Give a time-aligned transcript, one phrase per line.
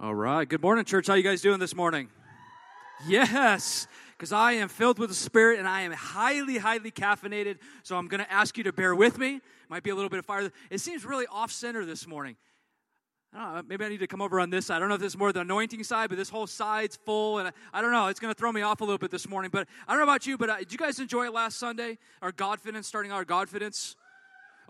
[0.00, 0.48] All right.
[0.48, 1.08] Good morning, church.
[1.08, 2.08] How you guys doing this morning?
[3.08, 7.58] Yes, because I am filled with the Spirit and I am highly, highly caffeinated.
[7.82, 9.40] So I'm going to ask you to bear with me.
[9.68, 10.52] Might be a little bit of fire.
[10.70, 12.36] It seems really off center this morning.
[13.34, 14.76] I know, maybe I need to come over on this side.
[14.76, 17.38] I don't know if this is more the anointing side, but this whole side's full,
[17.38, 18.06] and I, I don't know.
[18.06, 19.50] It's going to throw me off a little bit this morning.
[19.52, 21.98] But I don't know about you, but uh, did you guys enjoy it last Sunday?
[22.22, 23.96] Our Godfidence, starting our Godfidence.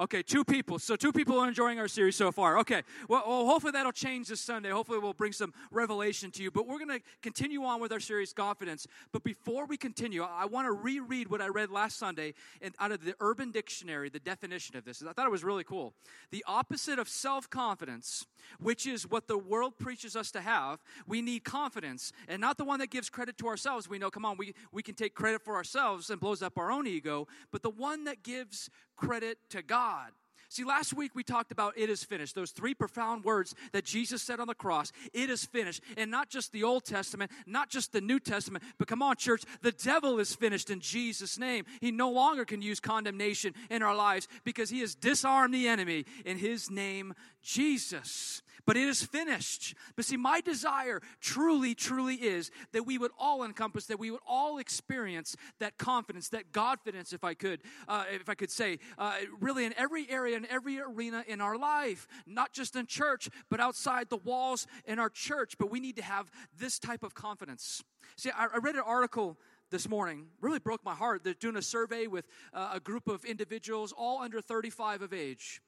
[0.01, 0.79] Okay, two people.
[0.79, 2.59] So two people are enjoying our series so far.
[2.61, 4.71] Okay, well, well, hopefully that'll change this Sunday.
[4.71, 6.53] Hopefully we'll bring some revelation to you.
[6.53, 8.87] But we're going to continue on with our series, Godfidence.
[9.13, 12.93] But before we continue, I want to reread what I read last Sunday and out
[12.93, 15.03] of the Urban Dictionary, the definition of this.
[15.03, 15.95] I thought it was really cool.
[16.31, 18.25] The opposite of self confidence,
[18.61, 22.65] which is what the world preaches us to have, we need confidence, and not the
[22.65, 23.89] one that gives credit to ourselves.
[23.89, 26.71] We know, come on, we, we can take credit for ourselves and blows up our
[26.71, 30.11] own ego, but the one that gives credit to God.
[30.51, 34.23] See, last week we talked about it is finished, those three profound words that Jesus
[34.23, 34.93] said on the cross.
[35.13, 35.83] It is finished.
[35.99, 39.45] And not just the Old Testament, not just the New Testament, but come on, church,
[39.61, 41.67] the devil is finished in Jesus' name.
[41.83, 46.07] He no longer can use condemnation in our lives because he has disarmed the enemy
[46.25, 47.13] in his name,
[47.49, 49.75] Jesus but it is finished.
[49.97, 54.21] But see, my desire truly, truly is that we would all encompass, that we would
[54.29, 59.15] all experience that confidence, that Godfidence, if I could, uh, if I could say, uh,
[59.41, 63.59] really in every area, in every arena in our life, not just in church, but
[63.59, 65.57] outside the walls in our church.
[65.57, 67.83] But we need to have this type of confidence.
[68.19, 69.39] See, I, I read an article
[69.71, 73.23] this morning really broke my heart they're doing a survey with uh, a group of
[73.27, 75.61] individuals all under 35 of age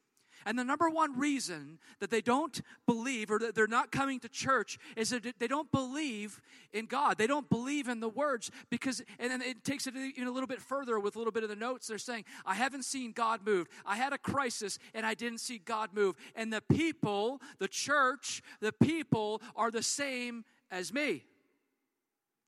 [0.46, 4.28] and the number one reason that they don't believe or that they're not coming to
[4.28, 6.40] church is that they don't believe
[6.72, 7.18] in God.
[7.18, 10.46] They don't believe in the words because, and then it takes it even a little
[10.46, 11.86] bit further with a little bit of the notes.
[11.88, 13.68] They're saying, I haven't seen God move.
[13.84, 16.16] I had a crisis and I didn't see God move.
[16.34, 21.24] And the people, the church, the people are the same as me.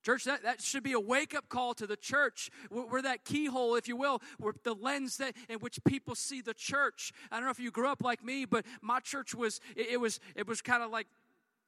[0.02, 2.50] Church, that, that should be a wake up call to the church.
[2.70, 6.40] We're, we're, that keyhole, if you will, we're the lens that in which people see
[6.40, 7.12] the church.
[7.30, 9.96] I don't know if you grew up like me, but my church was it, it
[10.00, 11.06] was it was kind of like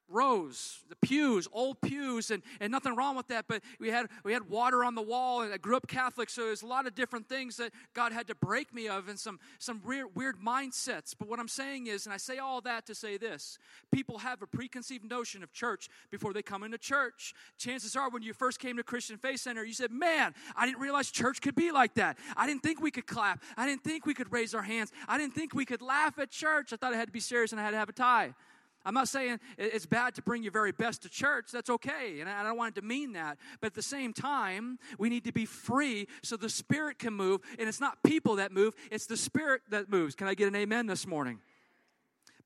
[0.09, 3.47] rows, the pews, old pews, and, and nothing wrong with that.
[3.49, 6.43] But we had we had water on the wall, and I grew up Catholic, so
[6.43, 9.39] there's a lot of different things that God had to break me of, and some
[9.59, 11.15] some weird weird mindsets.
[11.19, 13.59] But what I'm saying is, and I say all that to say this:
[13.93, 17.35] people have a preconceived notion of church before they come into church.
[17.59, 20.81] Chances are, when you first came to Christian Faith Center, you said, "Man, I didn't
[20.81, 22.19] realize church could be like that.
[22.37, 23.43] I didn't think we could clap.
[23.57, 24.93] I didn't think we could raise our hands.
[25.09, 26.73] I didn't think we could laugh at church.
[26.73, 28.35] I thought I had to be serious and I had to have a tie."
[28.85, 31.47] I'm not saying it's bad to bring your very best to church.
[31.53, 32.21] That's okay.
[32.21, 33.39] And I don't want to demean that.
[33.61, 37.41] But at the same time, we need to be free so the Spirit can move.
[37.59, 40.15] And it's not people that move, it's the Spirit that moves.
[40.15, 41.41] Can I get an amen this morning?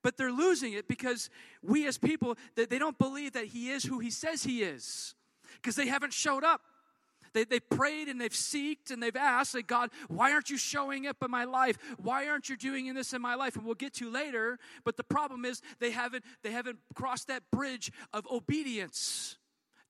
[0.01, 1.29] But they're losing it because
[1.61, 5.15] we as people, that they don't believe that He is who He says He is
[5.55, 6.61] because they haven't showed up.
[7.33, 11.07] They, they prayed and they've seeked and they've asked, like, God, why aren't you showing
[11.07, 11.77] up in my life?
[11.97, 13.55] Why aren't you doing this in my life?
[13.55, 14.59] And we'll get to later.
[14.83, 19.37] But the problem is they haven't they haven't crossed that bridge of obedience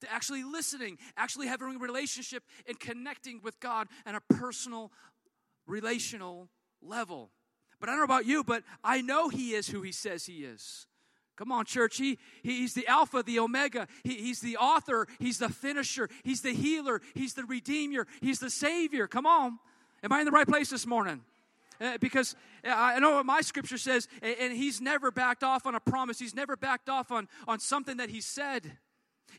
[0.01, 4.91] to actually listening, actually having a relationship and connecting with God on a personal,
[5.67, 6.49] relational
[6.81, 7.31] level.
[7.79, 10.43] But I don't know about you, but I know He is who He says He
[10.45, 10.87] is.
[11.39, 11.95] Come on, church.
[11.95, 13.87] He, he's the Alpha, the Omega.
[14.03, 15.07] He, he's the author.
[15.19, 16.09] He's the finisher.
[16.25, 17.01] He's the healer.
[17.15, 18.07] He's the redeemer.
[18.19, 19.07] He's the Savior.
[19.07, 19.57] Come on.
[20.03, 21.21] Am I in the right place this morning?
[21.79, 22.35] Uh, because
[22.67, 25.79] uh, I know what my scripture says, and, and he's never backed off on a
[25.79, 26.19] promise.
[26.19, 28.73] He's never backed off on, on something that he said.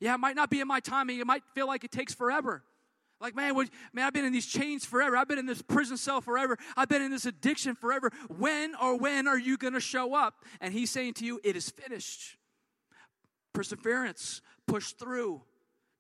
[0.00, 1.20] Yeah, it might not be in my timing.
[1.20, 2.62] It might feel like it takes forever.
[3.20, 5.16] Like, man, what, man, I've been in these chains forever.
[5.16, 6.56] I've been in this prison cell forever.
[6.76, 8.10] I've been in this addiction forever.
[8.38, 10.44] When or when are you going to show up?
[10.60, 12.36] And he's saying to you, it is finished.
[13.52, 15.42] Perseverance, push through.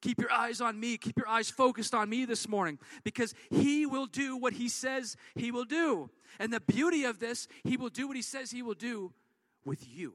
[0.00, 0.96] Keep your eyes on me.
[0.96, 5.16] Keep your eyes focused on me this morning because he will do what he says
[5.34, 6.08] he will do.
[6.38, 9.12] And the beauty of this, he will do what he says he will do
[9.64, 10.14] with you.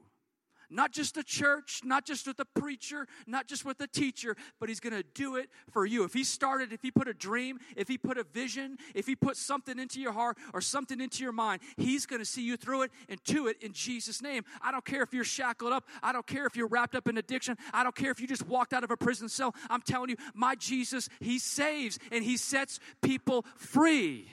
[0.70, 4.68] Not just the church, not just with the preacher, not just with the teacher, but
[4.68, 6.04] he's going to do it for you.
[6.04, 9.14] If he started, if he put a dream, if he put a vision, if he
[9.14, 12.56] put something into your heart or something into your mind, he's going to see you
[12.56, 14.44] through it and to it in Jesus' name.
[14.62, 15.84] I don't care if you're shackled up.
[16.02, 17.56] I don't care if you're wrapped up in addiction.
[17.72, 19.54] I don't care if you just walked out of a prison cell.
[19.70, 24.28] I'm telling you, my Jesus, he saves and he sets people free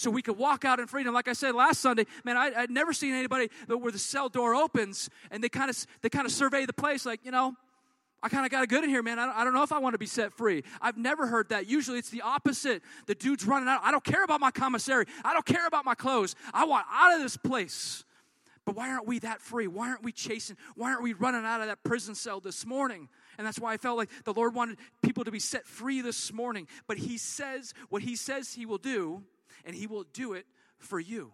[0.00, 1.14] so we could walk out in freedom.
[1.14, 4.54] Like I said last Sunday, man, I, would never seen anybody where the cell door
[4.54, 7.54] opens and they kind of they kind of survey the place, like you know.
[8.22, 9.18] I kind of got a good in here, man.
[9.18, 10.62] I don't, I don't know if I want to be set free.
[10.82, 11.66] I've never heard that.
[11.66, 12.82] Usually it's the opposite.
[13.06, 13.80] The dude's running out.
[13.82, 15.06] I don't care about my commissary.
[15.24, 16.34] I don't care about my clothes.
[16.52, 18.04] I want out of this place.
[18.66, 19.66] But why aren't we that free?
[19.68, 20.58] Why aren't we chasing?
[20.76, 23.08] Why aren't we running out of that prison cell this morning?
[23.38, 26.30] And that's why I felt like the Lord wanted people to be set free this
[26.30, 26.68] morning.
[26.86, 29.22] But He says what He says He will do,
[29.64, 30.46] and He will do it
[30.78, 31.32] for you.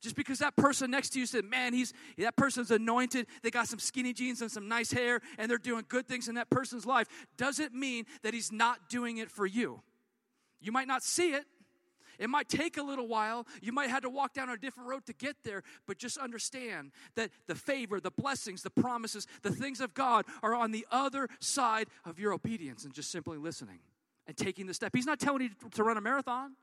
[0.00, 3.68] Just because that person next to you said, man, he's that person's anointed, they got
[3.68, 6.86] some skinny jeans and some nice hair, and they're doing good things in that person's
[6.86, 7.06] life,
[7.36, 9.82] doesn't mean that he's not doing it for you.
[10.60, 11.44] You might not see it.
[12.18, 13.46] It might take a little while.
[13.62, 16.92] You might have to walk down a different road to get there, but just understand
[17.14, 21.28] that the favor, the blessings, the promises, the things of God are on the other
[21.40, 23.80] side of your obedience and just simply listening
[24.26, 24.92] and taking the step.
[24.94, 26.56] He's not telling you to run a marathon.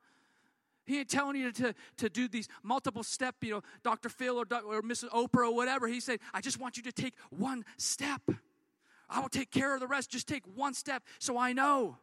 [0.88, 4.08] He ain't telling you to, to do these multiple step, you know, Dr.
[4.08, 5.10] Phil or, or Mrs.
[5.10, 5.88] Oprah or whatever.
[5.88, 8.22] He said, I just want you to take one step.
[9.10, 10.10] I will take care of the rest.
[10.10, 11.98] Just take one step so I know.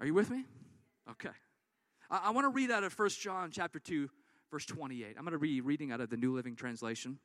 [0.00, 0.46] Are you with me?
[1.10, 1.28] Okay.
[2.10, 4.08] I, I want to read out of 1 John chapter 2,
[4.50, 5.16] verse 28.
[5.18, 7.18] I'm going to be reading out of the New Living Translation.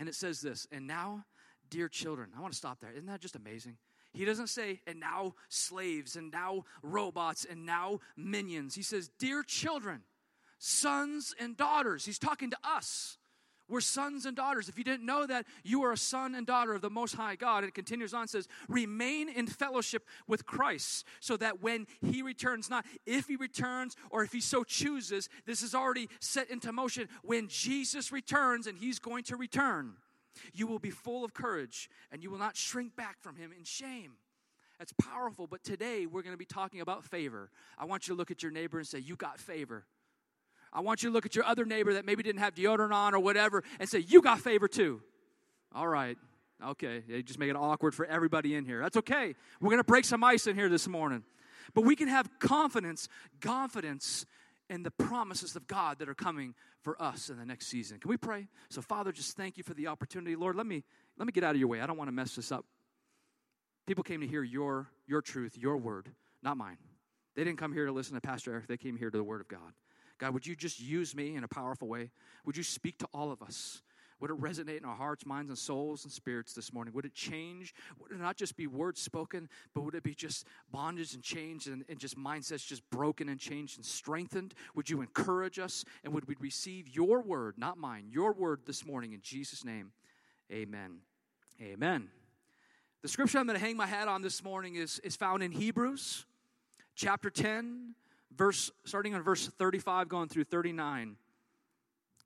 [0.00, 1.24] And it says this, and now,
[1.70, 2.90] dear children, I want to stop there.
[2.90, 3.76] Isn't that just amazing?
[4.12, 8.74] He doesn't say, and now slaves, and now robots, and now minions.
[8.74, 10.02] He says, Dear children,
[10.58, 12.04] sons and daughters.
[12.04, 13.18] He's talking to us.
[13.68, 14.68] We're sons and daughters.
[14.68, 17.36] If you didn't know that, you are a son and daughter of the Most High
[17.36, 17.58] God.
[17.58, 22.68] And it continues on, says, remain in fellowship with Christ, so that when he returns,
[22.68, 27.08] not if he returns or if he so chooses, this is already set into motion.
[27.22, 29.94] When Jesus returns, and he's going to return,
[30.52, 33.64] you will be full of courage and you will not shrink back from him in
[33.64, 34.12] shame.
[34.78, 37.50] That's powerful, but today we're going to be talking about favor.
[37.78, 39.84] I want you to look at your neighbor and say, You got favor.
[40.72, 43.14] I want you to look at your other neighbor that maybe didn't have deodorant on
[43.14, 45.00] or whatever and say, You got favor too.
[45.74, 46.18] All right.
[46.64, 47.02] Okay.
[47.08, 48.80] They just make it awkward for everybody in here.
[48.80, 49.34] That's okay.
[49.60, 51.22] We're going to break some ice in here this morning.
[51.74, 53.08] But we can have confidence,
[53.40, 54.26] confidence
[54.72, 57.98] in the promises of God that are coming for us in the next season.
[58.00, 58.48] Can we pray?
[58.70, 60.34] So, Father, just thank you for the opportunity.
[60.34, 60.82] Lord, let me
[61.18, 61.82] let me get out of your way.
[61.82, 62.64] I don't want to mess this up.
[63.86, 66.10] People came to hear your your truth, your word,
[66.42, 66.78] not mine.
[67.36, 68.66] They didn't come here to listen to Pastor Eric.
[68.66, 69.74] They came here to the word of God.
[70.18, 72.10] God, would you just use me in a powerful way?
[72.46, 73.82] Would you speak to all of us?
[74.22, 76.94] Would it resonate in our hearts, minds, and souls and spirits this morning?
[76.94, 77.74] Would it change?
[77.98, 81.66] Would it not just be words spoken, but would it be just bondage and change
[81.66, 84.54] and, and just mindsets just broken and changed and strengthened?
[84.76, 85.84] Would you encourage us?
[86.04, 89.90] And would we receive your word, not mine, your word this morning in Jesus' name?
[90.52, 90.98] Amen.
[91.60, 92.08] Amen.
[93.02, 95.50] The scripture I'm going to hang my hat on this morning is, is found in
[95.50, 96.26] Hebrews
[96.94, 97.96] chapter 10,
[98.36, 101.16] verse starting on verse 35 going through 39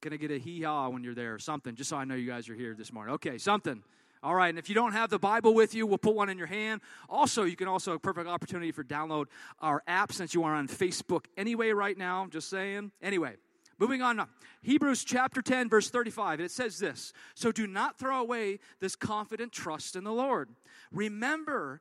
[0.01, 2.15] can I get a hee haw when you're there or something, just so I know
[2.15, 3.15] you guys are here this morning?
[3.15, 3.83] Okay, something.
[4.23, 6.39] All right, and if you don't have the Bible with you, we'll put one in
[6.39, 6.81] your hand.
[7.09, 9.27] Also, you can also a perfect opportunity for download
[9.61, 12.27] our app since you are on Facebook anyway right now.
[12.31, 12.91] Just saying.
[13.03, 13.35] Anyway,
[13.79, 14.27] moving on.
[14.63, 16.41] Hebrews chapter 10, verse 35.
[16.41, 20.51] It says this So do not throw away this confident trust in the Lord.
[20.91, 21.81] Remember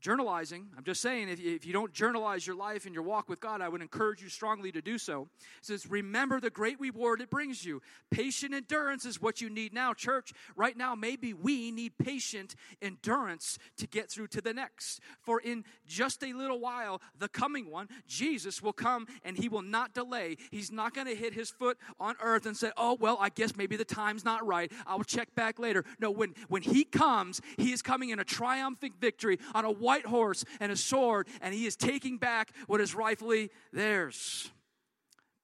[0.00, 0.68] journalizing.
[0.76, 3.40] I'm just saying, if you, if you don't journalize your life and your walk with
[3.40, 5.28] God, I would encourage you strongly to do so.
[5.58, 7.82] It says, Remember the great reward it brings you.
[8.10, 10.32] Patient endurance is what you need now, church.
[10.56, 15.00] Right now, maybe we need patient endurance to get through to the next.
[15.20, 19.62] For in just a little while, the coming one, Jesus, will come and he will
[19.62, 20.36] not delay.
[20.50, 23.56] He's not going to hit his foot on earth and say, Oh, well, I guess
[23.56, 24.70] maybe the time's not right.
[24.86, 25.84] I'll check back later.
[26.00, 30.04] No, when, when he comes, he is coming in a triumphant victory on a white
[30.04, 34.50] horse and a sword, and he is taking back what is rightfully theirs.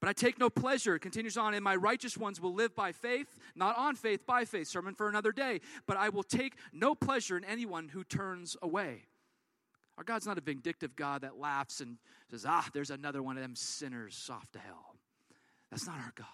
[0.00, 2.92] But I take no pleasure, it continues on, and my righteous ones will live by
[2.92, 4.68] faith, not on faith, by faith.
[4.68, 5.62] Sermon for another day.
[5.86, 9.06] But I will take no pleasure in anyone who turns away.
[9.96, 11.96] Our God's not a vindictive God that laughs and
[12.30, 14.96] says, ah, there's another one of them sinners off to hell.
[15.70, 16.26] That's not our God.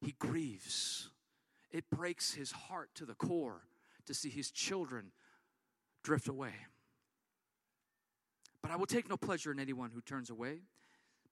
[0.00, 1.10] He grieves.
[1.70, 3.60] It breaks his heart to the core
[4.06, 5.12] to see his children
[6.02, 6.54] drift away.
[8.62, 10.60] But I will take no pleasure in anyone who turns away.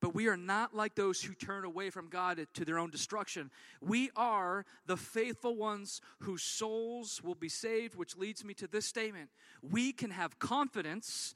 [0.01, 3.51] But we are not like those who turn away from God to their own destruction.
[3.81, 8.87] We are the faithful ones whose souls will be saved, which leads me to this
[8.87, 9.31] statement.
[9.61, 11.35] We can have confidence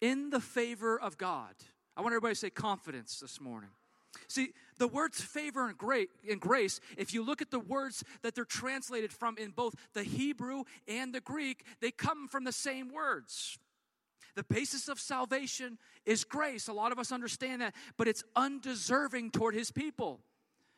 [0.00, 1.54] in the favor of God.
[1.96, 3.70] I want everybody to say confidence this morning.
[4.26, 8.34] See, the words favor and great and grace, if you look at the words that
[8.34, 12.90] they're translated from in both the Hebrew and the Greek, they come from the same
[12.90, 13.58] words.
[14.38, 16.68] The basis of salvation is grace.
[16.68, 20.20] A lot of us understand that, but it's undeserving toward his people.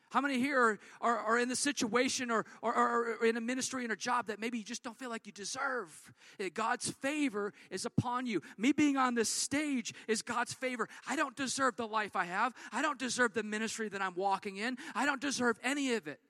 [0.08, 2.74] How many here are, are, are in the situation or, or,
[3.20, 5.32] or, in a ministry and a job that maybe you just don't feel like you
[5.32, 5.90] deserve?
[6.38, 8.40] Eh, God's favor is upon you.
[8.56, 10.88] Me being on this stage is God's favor.
[11.06, 12.54] I don't deserve the life I have.
[12.72, 14.78] I don't deserve the ministry that I'm walking in.
[14.94, 16.20] I don't deserve any of it.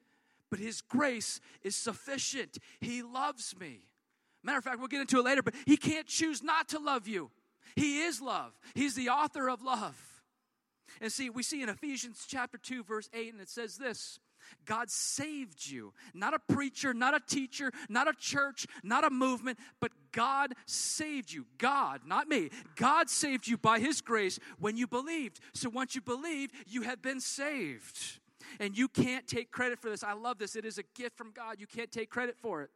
[0.50, 2.58] But His grace is sufficient.
[2.80, 3.82] He loves me.
[4.42, 7.06] Matter of fact, we'll get into it later, but He can't choose not to love
[7.06, 7.30] you.
[7.76, 9.98] He is love, He's the author of love.
[11.00, 14.18] And see, we see in Ephesians chapter 2, verse 8, and it says this
[14.64, 15.92] God saved you.
[16.14, 21.32] Not a preacher, not a teacher, not a church, not a movement, but God saved
[21.32, 21.46] you.
[21.58, 22.50] God, not me.
[22.76, 25.40] God saved you by His grace when you believed.
[25.54, 28.18] So once you believed, you have been saved.
[28.58, 30.02] And you can't take credit for this.
[30.02, 30.56] I love this.
[30.56, 31.56] It is a gift from God.
[31.58, 32.70] You can't take credit for it.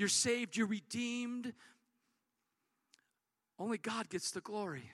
[0.00, 1.52] You're saved, you're redeemed.
[3.58, 4.90] Only God gets the glory.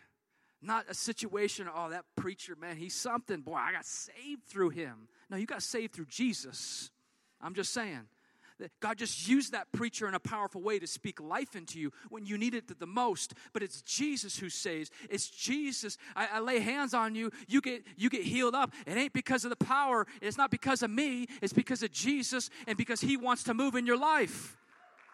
[0.61, 3.43] Not a situation, oh, that preacher, man, he's something.
[3.43, 5.07] Boy, I got saved through him.
[5.31, 6.91] No, you got saved through Jesus.
[7.41, 8.09] I'm just saying.
[8.81, 12.27] God just used that preacher in a powerful way to speak life into you when
[12.27, 13.35] you needed it the most.
[13.53, 14.91] But it's Jesus who saves.
[15.09, 15.99] It's Jesus.
[16.17, 18.73] I, I, lay hands on you, you get you get healed up.
[18.89, 20.05] It ain't because of the power.
[20.21, 21.29] It's not because of me.
[21.43, 24.57] It's because of Jesus and because He wants to move in your life.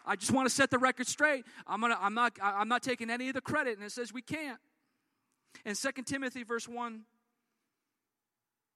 [0.05, 1.45] I just want to set the record straight.
[1.67, 1.99] I'm gonna.
[2.01, 2.37] I'm not.
[2.43, 3.77] I'm not taking any of the credit.
[3.77, 4.59] And it says we can't.
[5.65, 7.03] In 2 Timothy verse 1,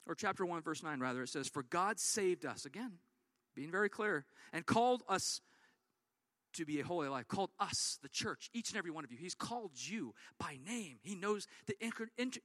[0.06, 2.92] or chapter 1, verse 9, rather, it says, For God saved us, again,
[3.54, 5.40] being very clear, and called us
[6.54, 9.18] to be a holy life, called us, the church, each and every one of you.
[9.18, 10.98] He's called you by name.
[11.02, 11.76] He knows the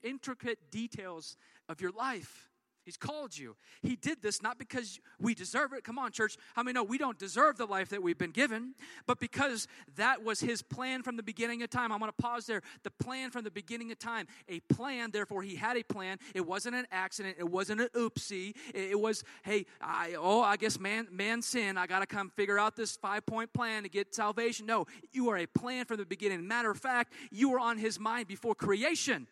[0.03, 1.38] intricate details
[1.69, 2.50] of your life.
[2.83, 3.55] He's called you.
[3.81, 5.83] He did this not because we deserve it.
[5.83, 6.38] Come on, church.
[6.55, 8.73] How many know we don't deserve the life that we've been given,
[9.05, 11.91] but because that was His plan from the beginning of time.
[11.91, 12.61] I'm going to pause there.
[12.83, 14.27] The plan from the beginning of time.
[14.50, 16.17] A plan, therefore, He had a plan.
[16.33, 17.38] It wasn't an accident.
[17.39, 18.55] It wasn't an oopsie.
[18.73, 21.77] It, was, hey, I, oh, I guess man, man sin.
[21.77, 24.65] I got to come figure out this five point plan to get salvation.
[24.65, 26.47] No, you are a plan from the beginning.
[26.47, 29.27] Matter of fact, you were on His mind before creation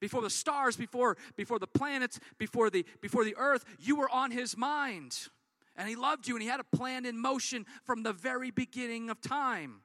[0.00, 4.30] before the stars, before, before the planets, before the, before the earth, you were on
[4.30, 5.28] his mind.
[5.76, 9.08] And he loved you, and he had a plan in motion from the very beginning
[9.10, 9.82] of time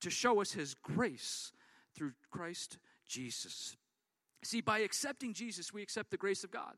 [0.00, 1.52] to show us his grace
[1.94, 3.76] through Christ Jesus.
[4.42, 6.74] See, by accepting Jesus, we accept the grace of God.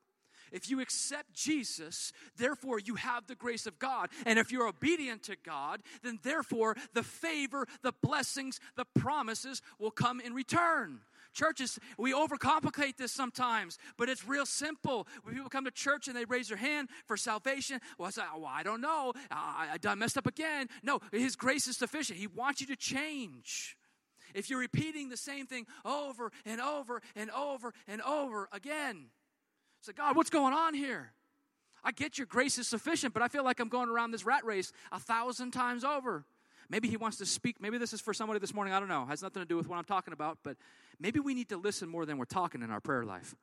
[0.53, 4.11] If you accept Jesus, therefore you have the grace of God.
[4.27, 9.91] And if you're obedient to God, then therefore the favor, the blessings, the promises will
[9.91, 11.01] come in return.
[11.35, 15.07] Churches, we overcomplicate this sometimes, but it's real simple.
[15.25, 18.45] When people come to church and they raise their hand for salvation, well, I, well,
[18.45, 19.13] oh, I don't know.
[19.31, 20.69] I, I messed up again.
[20.83, 22.19] No, His grace is sufficient.
[22.19, 23.77] He wants you to change.
[24.35, 29.07] If you're repeating the same thing over and over and over and over again,
[29.81, 31.13] say, God, what's going on here?
[31.83, 34.45] I get your grace is sufficient, but I feel like I'm going around this rat
[34.45, 36.25] race a thousand times over.
[36.69, 37.61] Maybe he wants to speak.
[37.61, 38.73] Maybe this is for somebody this morning.
[38.73, 39.03] I don't know.
[39.03, 40.57] It has nothing to do with what I'm talking about, but
[40.99, 43.35] maybe we need to listen more than we're talking in our prayer life.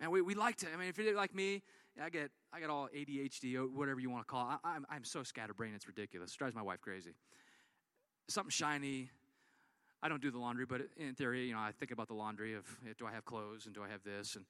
[0.00, 0.66] Man, we, we like to.
[0.72, 1.62] I mean, if you're like me,
[2.02, 4.58] I get I get all ADHD whatever you want to call it.
[4.64, 6.32] I, I'm, I'm so scatterbrained, it's ridiculous.
[6.32, 7.12] It drives my wife crazy.
[8.28, 9.10] Something shiny.
[10.02, 12.54] I don't do the laundry, but in theory, you know, I think about the laundry
[12.54, 12.64] of
[12.98, 14.44] do I have clothes and do I have this and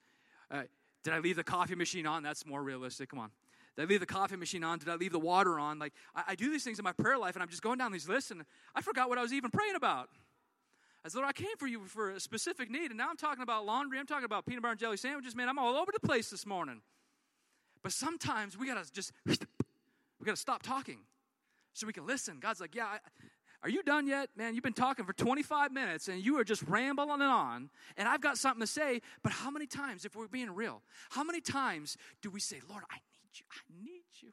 [0.50, 0.62] uh,
[1.02, 2.22] did I leave the coffee machine on?
[2.22, 3.08] That's more realistic.
[3.08, 3.30] Come on.
[3.80, 4.78] Did I leave the coffee machine on?
[4.78, 5.78] Did I leave the water on?
[5.78, 7.92] Like, I, I, do these things in my prayer life, and I'm just going down
[7.92, 8.44] these lists, and
[8.74, 10.10] I forgot what I was even praying about.
[11.02, 13.64] As though I came for you for a specific need, and now I'm talking about
[13.64, 15.34] laundry, I'm talking about peanut butter and jelly sandwiches.
[15.34, 16.82] Man, I'm all over the place this morning.
[17.82, 20.98] But sometimes we gotta just, we gotta stop talking
[21.72, 22.36] so we can listen.
[22.38, 22.98] God's like, yeah, I,
[23.62, 24.28] are you done yet?
[24.36, 28.06] Man, you've been talking for 25 minutes and you are just rambling and on, and
[28.06, 29.00] I've got something to say.
[29.22, 32.84] But how many times, if we're being real, how many times do we say, Lord,
[32.90, 32.98] I
[33.38, 33.46] you.
[33.52, 34.30] I need you.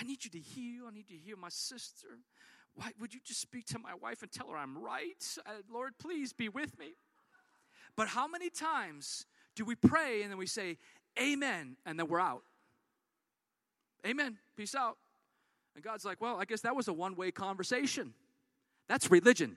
[0.00, 0.84] I need you to heal.
[0.88, 2.08] I need to heal my sister.
[2.74, 5.24] Why would you just speak to my wife and tell her I'm right?
[5.44, 6.92] Uh, Lord, please be with me.
[7.96, 10.78] But how many times do we pray and then we say,
[11.20, 12.44] Amen, and then we're out?
[14.06, 14.38] Amen.
[14.56, 14.96] Peace out.
[15.74, 18.14] And God's like, well, I guess that was a one way conversation.
[18.88, 19.56] That's religion.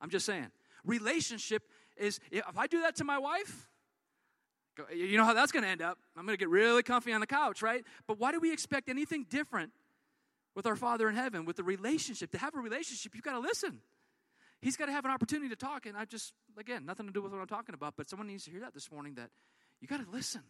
[0.00, 0.50] I'm just saying.
[0.84, 1.62] Relationship
[1.96, 3.68] is, if I do that to my wife,
[4.94, 5.98] you know how that's going to end up.
[6.16, 7.84] I'm going to get really comfy on the couch, right?
[8.06, 9.72] But why do we expect anything different
[10.54, 12.30] with our Father in heaven, with the relationship?
[12.32, 13.80] To have a relationship, you've got to listen.
[14.60, 15.86] He's got to have an opportunity to talk.
[15.86, 18.44] And I just, again, nothing to do with what I'm talking about, but someone needs
[18.44, 19.30] to hear that this morning that
[19.80, 20.42] you got to listen.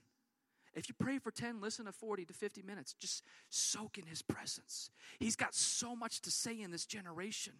[0.74, 2.94] If you pray for 10, listen to 40 to 50 minutes.
[2.94, 4.90] Just soak in His presence.
[5.18, 7.54] He's got so much to say in this generation,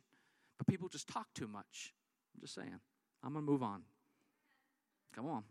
[0.59, 1.93] but people just talk too much.
[2.35, 2.81] I'm just saying.
[3.23, 3.83] I'm going to move on.
[5.15, 5.45] Come on.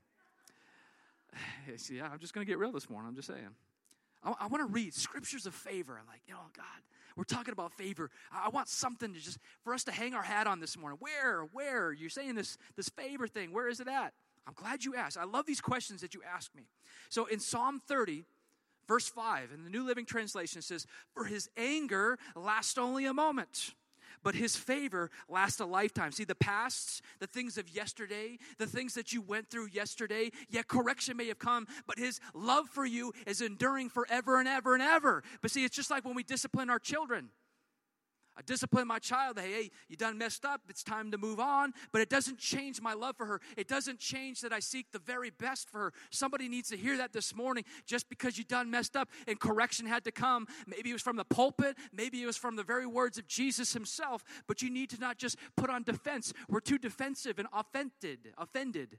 [1.90, 3.10] yeah, I'm just going to get real this morning.
[3.10, 3.56] I'm just saying.
[4.24, 5.98] I, I want to read scriptures of favor.
[6.00, 6.66] I'm like, you know, God,
[7.16, 8.10] we're talking about favor.
[8.32, 10.98] I, I want something to just for us to hang our hat on this morning.
[11.00, 11.92] Where, where?
[11.92, 13.52] You're saying this this favor thing.
[13.52, 14.14] Where is it at?
[14.48, 15.18] I'm glad you asked.
[15.18, 16.64] I love these questions that you ask me.
[17.10, 18.26] So in Psalm 30,
[18.88, 23.14] verse 5, in the New Living Translation, it says, For his anger lasts only a
[23.14, 23.76] moment
[24.24, 26.12] but his favor lasts a lifetime.
[26.12, 30.68] See, the past, the things of yesterday, the things that you went through yesterday, yet
[30.68, 34.84] correction may have come, but his love for you is enduring forever and ever and
[34.84, 35.24] ever.
[35.42, 37.30] But see, it's just like when we discipline our children.
[38.42, 39.38] I discipline my child.
[39.38, 40.62] Hey, hey, you done messed up.
[40.68, 41.74] It's time to move on.
[41.92, 43.40] But it doesn't change my love for her.
[43.56, 45.94] It doesn't change that I seek the very best for her.
[46.10, 47.64] Somebody needs to hear that this morning.
[47.86, 51.18] Just because you done messed up and correction had to come, maybe it was from
[51.18, 54.24] the pulpit, maybe it was from the very words of Jesus himself.
[54.48, 56.34] But you need to not just put on defense.
[56.50, 58.98] We're too defensive and offended, offended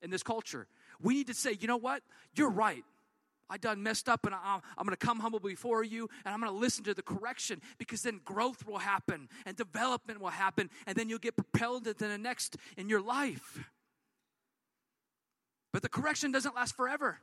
[0.00, 0.66] in this culture.
[0.98, 2.02] We need to say, you know what?
[2.34, 2.84] You're right.
[3.50, 6.40] I done messed up and I'm, I'm going to come humble before you and I'm
[6.40, 10.70] going to listen to the correction because then growth will happen and development will happen
[10.86, 13.58] and then you'll get propelled into the next in your life.
[15.72, 17.18] But the correction doesn't last forever,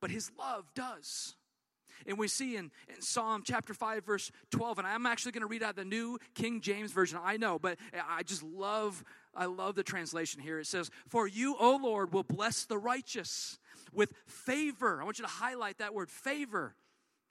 [0.00, 1.36] but his love does.
[2.06, 5.46] And we see in, in Psalm chapter 5, verse 12, and I'm actually going to
[5.46, 7.18] read out the new King James Version.
[7.22, 7.78] I know, but
[8.08, 9.04] I just love,
[9.34, 10.58] I love the translation here.
[10.58, 13.58] It says, For you, O Lord, will bless the righteous
[13.92, 15.00] with favor.
[15.00, 16.74] I want you to highlight that word favor.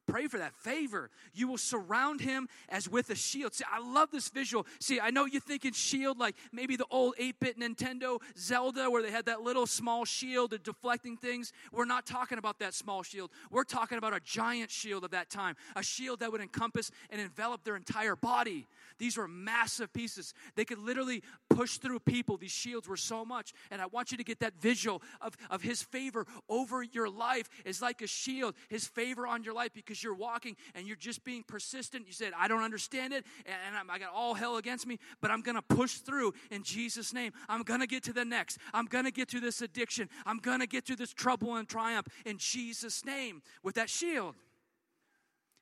[0.10, 1.10] Pray for that favor.
[1.34, 3.54] You will surround him as with a shield.
[3.54, 4.66] See, I love this visual.
[4.80, 9.04] See, I know you're thinking shield like maybe the old 8 bit Nintendo Zelda where
[9.04, 11.54] they had that little small shield of deflecting things.
[11.72, 13.30] We're not talking about that small shield.
[13.52, 17.22] We're talking about a giant shield of that time, a shield that would encompass and
[17.22, 18.68] envelop their entire body.
[18.98, 20.34] These were massive pieces.
[20.56, 22.38] They could literally push through people.
[22.38, 23.54] These shields were so much.
[23.72, 27.48] And I want you to get that visual of, of his favor over your life
[27.64, 31.24] is like a shield, his favor on your life because you're walking and you're just
[31.24, 32.08] being persistent.
[32.08, 35.42] You said, I don't understand it, and I got all hell against me, but I'm
[35.42, 37.34] going to push through in Jesus' name.
[37.48, 38.58] I'm going to get to the next.
[38.74, 40.10] I'm going to get to this addiction.
[40.26, 44.36] I'm going to get to this trouble and triumph in Jesus' name with that shield.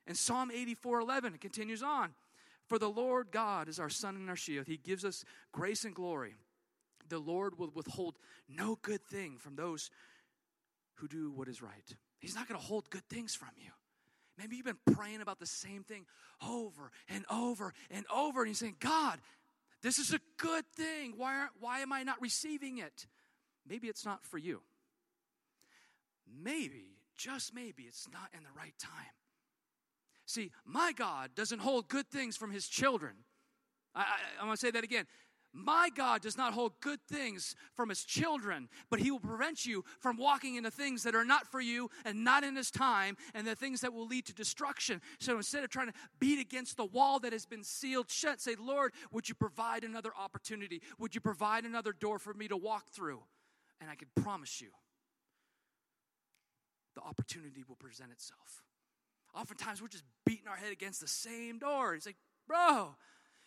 [0.06, 2.14] And Psalm 84 11, it continues on.
[2.68, 4.68] For the Lord God is our sun and our shield.
[4.68, 6.36] He gives us grace and glory.
[7.10, 8.18] The Lord will withhold
[8.50, 9.90] no good thing from those
[10.96, 11.96] who do what is right.
[12.20, 13.72] He's not going to hold good things from you.
[14.38, 16.06] Maybe you've been praying about the same thing
[16.48, 19.20] over and over and over, and you're saying, God,
[19.82, 21.14] this is a good thing.
[21.18, 23.08] Why, why am I not receiving it?
[23.68, 24.62] Maybe it's not for you.
[26.44, 28.92] Maybe, just maybe, it's not in the right time.
[30.26, 33.14] See, my God doesn't hold good things from his children.
[33.96, 35.06] I, I, I want to say that again.
[35.60, 39.84] My God does not hold good things from his children, but he will prevent you
[40.00, 43.48] from walking into things that are not for you and not in his time and
[43.48, 45.02] the things that will lead to destruction.
[45.20, 48.54] So instead of trying to beat against the wall that has been sealed shut, say,
[48.60, 50.80] Lord, would you provide another opportunity?
[51.00, 53.24] Would you provide another door for me to walk through?
[53.82, 54.70] And I can promise you,
[56.94, 58.64] the opportunity will present itself.
[59.36, 61.96] Oftentimes we're just beating our head against the same door.
[61.96, 62.16] It's like,
[62.48, 62.96] bro,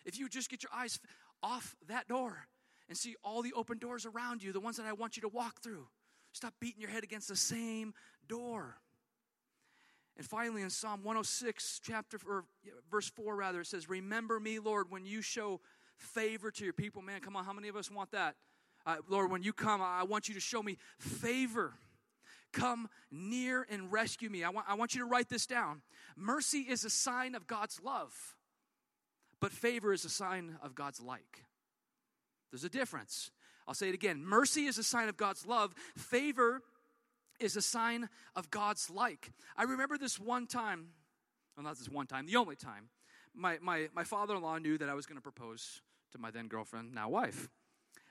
[0.04, 0.98] if you just get your eyes
[1.42, 2.46] off that door
[2.88, 5.28] and see all the open doors around you, the ones that I want you to
[5.28, 5.86] walk through.
[6.32, 7.94] Stop beating your head against the same
[8.28, 8.76] door.
[10.16, 12.44] And finally, in Psalm 106, chapter or
[12.90, 15.60] verse 4, rather, it says, Remember me, Lord, when you show
[16.00, 17.02] favor to your people.
[17.02, 18.34] Man, come on, how many of us want that?
[18.86, 21.74] Uh, Lord, when you come, I want you to show me favor.
[22.52, 24.42] Come near and rescue me.
[24.42, 25.82] I want, I want you to write this down.
[26.16, 28.36] Mercy is a sign of God's love.
[29.40, 31.44] But favor is a sign of God's like.
[32.50, 33.30] There's a difference.
[33.66, 34.24] I'll say it again.
[34.24, 35.74] Mercy is a sign of God's love.
[35.96, 36.62] Favor
[37.38, 39.32] is a sign of God's like.
[39.56, 40.88] I remember this one time,
[41.56, 42.88] well, not this one time, the only time,
[43.34, 45.80] my, my, my father in law knew that I was going to propose
[46.12, 47.48] to my then girlfriend, now wife.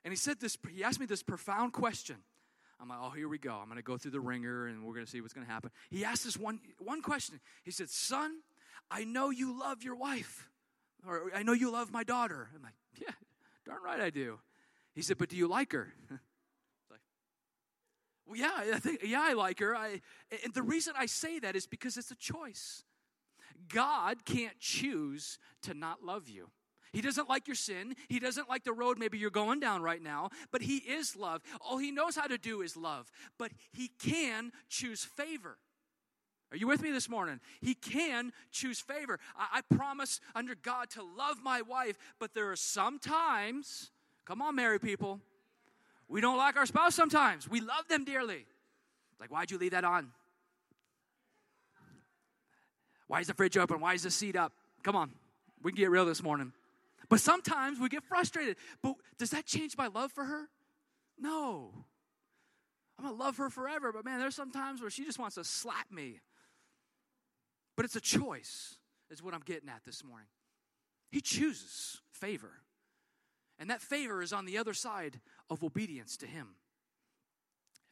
[0.03, 2.17] And he said this, he asked me this profound question.
[2.79, 3.51] I'm like, oh, here we go.
[3.51, 5.51] I'm going to go through the ringer and we're going to see what's going to
[5.51, 5.71] happen.
[5.89, 7.41] He asked this one, one question.
[7.63, 8.39] He said, Son,
[8.89, 10.48] I know you love your wife.
[11.07, 12.49] Or I know you love my daughter.
[12.55, 13.13] I'm like, yeah,
[13.65, 14.39] darn right I do.
[14.93, 15.93] He said, but do you like her?
[16.91, 16.99] like,
[18.25, 19.75] well, yeah, I think, yeah, I like her.
[19.75, 20.01] I,
[20.43, 22.83] and the reason I say that is because it's a choice.
[23.73, 26.49] God can't choose to not love you.
[26.91, 27.95] He doesn't like your sin.
[28.07, 31.41] He doesn't like the road maybe you're going down right now, but He is love.
[31.61, 35.57] All He knows how to do is love, but He can choose favor.
[36.51, 37.39] Are you with me this morning?
[37.61, 39.19] He can choose favor.
[39.37, 43.91] I, I, promise under God to love my wife, but there are some times,
[44.25, 45.19] come on, married people,
[46.07, 47.47] we don't like our spouse sometimes.
[47.47, 48.47] We love them dearly.
[49.19, 50.11] Like, why'd you leave that on?
[53.07, 53.79] Why is the fridge open?
[53.79, 54.53] Why is the seat up?
[54.83, 55.11] Come on,
[55.61, 56.53] we can get real this morning.
[57.09, 58.55] But sometimes we get frustrated.
[58.81, 60.47] But does that change my love for her?
[61.19, 61.71] No.
[62.97, 65.43] I'm gonna love her forever, but man, there's some times where she just wants to
[65.43, 66.19] slap me.
[67.79, 68.75] But it's a choice,
[69.09, 70.27] is what I'm getting at this morning.
[71.11, 72.51] He chooses favor.
[73.57, 76.55] And that favor is on the other side of obedience to Him.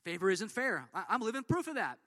[0.03, 0.89] Favor isn't fair.
[0.93, 1.99] I'm living proof of that.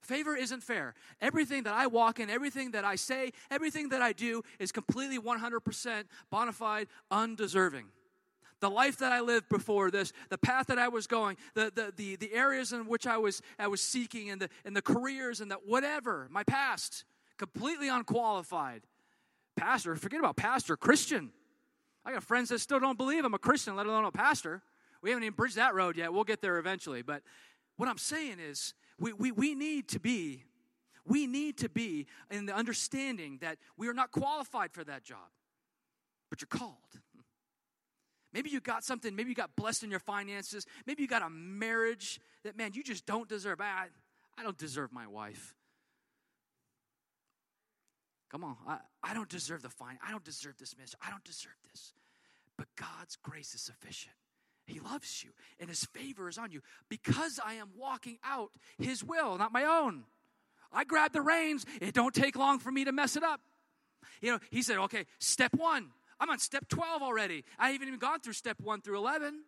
[0.00, 0.94] Favor isn't fair.
[1.20, 5.18] Everything that I walk in, everything that I say, everything that I do is completely
[5.18, 7.88] 100% bona fide, undeserving.
[8.62, 11.92] The life that I lived before this, the path that I was going, the, the,
[11.96, 15.40] the, the areas in which I was, I was seeking, and the, and the careers
[15.40, 17.04] and the whatever, my past,
[17.38, 18.82] completely unqualified.
[19.56, 21.32] Pastor, forget about pastor, Christian.
[22.04, 24.62] I got friends that still don't believe I'm a Christian, let alone a pastor.
[25.02, 26.12] We haven't even bridged that road yet.
[26.12, 27.02] We'll get there eventually.
[27.02, 27.22] But
[27.78, 30.44] what I'm saying is, we, we, we need to be,
[31.04, 35.32] we need to be in the understanding that we are not qualified for that job,
[36.30, 37.01] but you're called.
[38.32, 41.30] Maybe you got something, maybe you got blessed in your finances, maybe you got a
[41.30, 43.60] marriage that, man, you just don't deserve.
[43.60, 43.86] I,
[44.38, 45.54] I don't deserve my wife.
[48.30, 49.98] Come on, I, I don't deserve the fine.
[50.06, 50.98] I don't deserve this ministry.
[51.06, 51.92] I don't deserve this.
[52.56, 54.14] But God's grace is sufficient.
[54.66, 59.04] He loves you, and His favor is on you because I am walking out His
[59.04, 60.04] will, not my own.
[60.72, 61.66] I grab the reins.
[61.82, 63.40] It don't take long for me to mess it up.
[64.22, 65.90] You know, He said, okay, step one.
[66.22, 67.42] I'm on step 12 already.
[67.58, 69.42] I haven't even gone through step one through 11.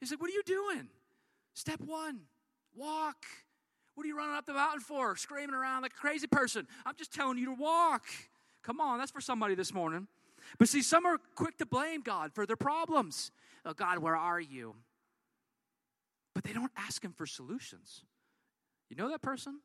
[0.00, 0.88] He said, what are you doing?
[1.54, 2.22] Step one,
[2.74, 3.24] walk.
[3.94, 5.14] What are you running up the mountain for?
[5.14, 6.66] Screaming around like a crazy person.
[6.84, 8.06] I'm just telling you to walk.
[8.64, 10.08] Come on, that's for somebody this morning.
[10.58, 13.30] But see, some are quick to blame God for their problems.
[13.64, 14.74] Oh, God, where are you?
[16.34, 18.02] But they don't ask Him for solutions.
[18.90, 19.60] You know that person?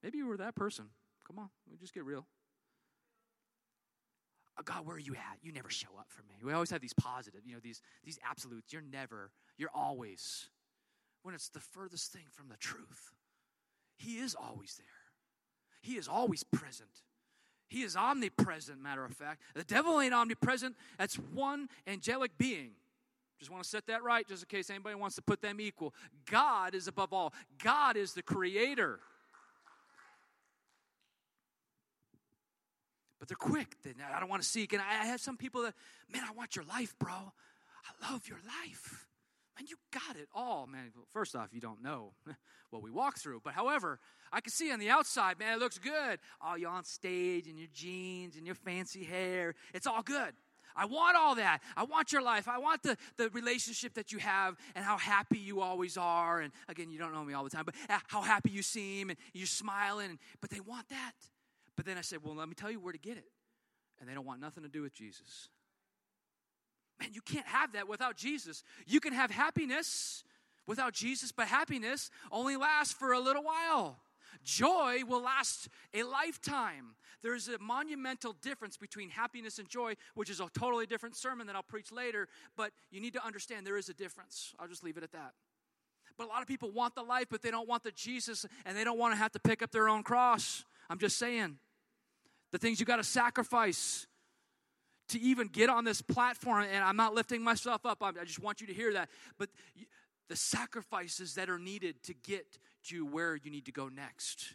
[0.00, 0.86] Maybe you were that person.
[1.26, 2.24] Come on, we just get real.
[4.58, 5.38] Oh, God, where are you at?
[5.42, 6.34] You never show up for me.
[6.44, 8.72] We always have these positive, you know, these these absolutes.
[8.72, 10.48] You're never, you're always.
[11.22, 13.12] When it's the furthest thing from the truth.
[13.96, 14.86] He is always there.
[15.80, 16.90] He is always present.
[17.68, 19.40] He is omnipresent, matter of fact.
[19.54, 20.76] The devil ain't omnipresent.
[20.98, 22.72] That's one angelic being.
[23.38, 25.94] Just want to set that right, just in case anybody wants to put them equal.
[26.30, 29.00] God is above all, God is the creator.
[33.22, 33.76] But they're quick.
[33.84, 34.72] They, I don't want to seek.
[34.72, 35.74] And I have some people that,
[36.12, 37.12] man, I want your life, bro.
[37.12, 39.06] I love your life.
[39.56, 40.90] Man, you got it all, man.
[41.12, 42.14] First off, you don't know
[42.70, 43.40] what we walk through.
[43.44, 44.00] But however,
[44.32, 46.18] I can see on the outside, man, it looks good.
[46.44, 49.54] Oh, you're on stage and your jeans and your fancy hair.
[49.72, 50.32] It's all good.
[50.74, 51.60] I want all that.
[51.76, 52.48] I want your life.
[52.48, 56.40] I want the, the relationship that you have and how happy you always are.
[56.40, 59.10] And again, you don't know me all the time, but uh, how happy you seem
[59.10, 60.18] and you're smiling.
[60.40, 61.12] But they want that.
[61.82, 63.24] But then I said, well, let me tell you where to get it.
[63.98, 65.48] And they don't want nothing to do with Jesus.
[67.00, 68.62] Man, you can't have that without Jesus.
[68.86, 70.22] You can have happiness
[70.64, 73.98] without Jesus, but happiness only lasts for a little while.
[74.44, 76.94] Joy will last a lifetime.
[77.20, 81.56] There's a monumental difference between happiness and joy, which is a totally different sermon that
[81.56, 84.54] I'll preach later, but you need to understand there is a difference.
[84.60, 85.32] I'll just leave it at that.
[86.16, 88.76] But a lot of people want the life, but they don't want the Jesus, and
[88.76, 90.64] they don't want to have to pick up their own cross.
[90.88, 91.58] I'm just saying.
[92.52, 94.06] The things you got to sacrifice
[95.08, 98.60] to even get on this platform, and I'm not lifting myself up, I just want
[98.60, 99.08] you to hear that.
[99.38, 99.50] But
[100.28, 104.54] the sacrifices that are needed to get you where you need to go next.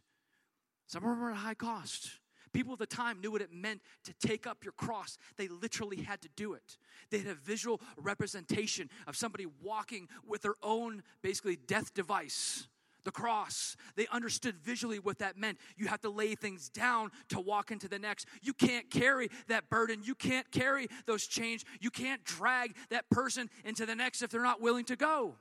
[0.87, 2.11] Some of them are at high cost.
[2.53, 5.17] People at the time knew what it meant to take up your cross.
[5.35, 6.77] They literally had to do it.
[7.11, 12.67] They had a visual representation of somebody walking with their own, basically, death device
[13.07, 13.77] the cross.
[13.95, 15.57] They understood visually what that meant.
[15.77, 18.27] You have to lay things down to walk into the next.
[18.43, 20.01] You can't carry that burden.
[20.03, 21.63] You can't carry those chains.
[21.79, 25.35] You can't drag that person into the next if they're not willing to go.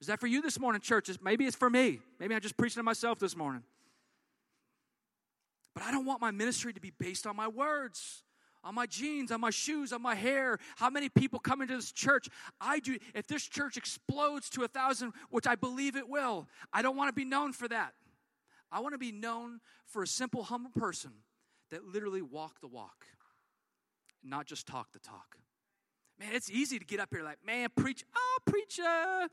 [0.00, 1.08] Is that for you this morning, church?
[1.22, 2.00] Maybe it's for me.
[2.18, 3.62] Maybe I'm just preaching to myself this morning.
[5.72, 8.24] But I don't want my ministry to be based on my words
[8.68, 10.58] on my jeans, on my shoes, on my hair.
[10.76, 12.28] How many people come into this church?
[12.60, 12.98] I do.
[13.14, 17.08] If this church explodes to a thousand, which I believe it will, I don't want
[17.08, 17.94] to be known for that.
[18.70, 21.12] I want to be known for a simple, humble person
[21.70, 23.06] that literally walk the walk,
[24.22, 25.38] not just talk the talk.
[26.20, 29.28] Man, it's easy to get up here like, man, preach, oh, preach, uh,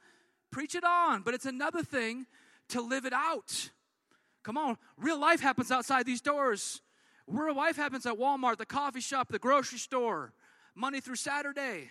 [0.49, 1.23] preach it on.
[1.23, 2.25] But it's another thing
[2.69, 3.69] to live it out.
[4.45, 6.81] Come on, real life happens outside these doors.
[7.27, 10.33] Real life happens at Walmart, the coffee shop, the grocery store,
[10.75, 11.89] Monday through Saturday.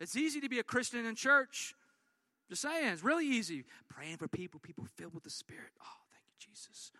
[0.00, 1.74] It's easy to be a Christian in church.
[2.48, 3.64] Just saying, it's really easy.
[3.88, 5.70] Praying for people, people filled with the Spirit.
[5.80, 6.90] Oh, thank you, Jesus.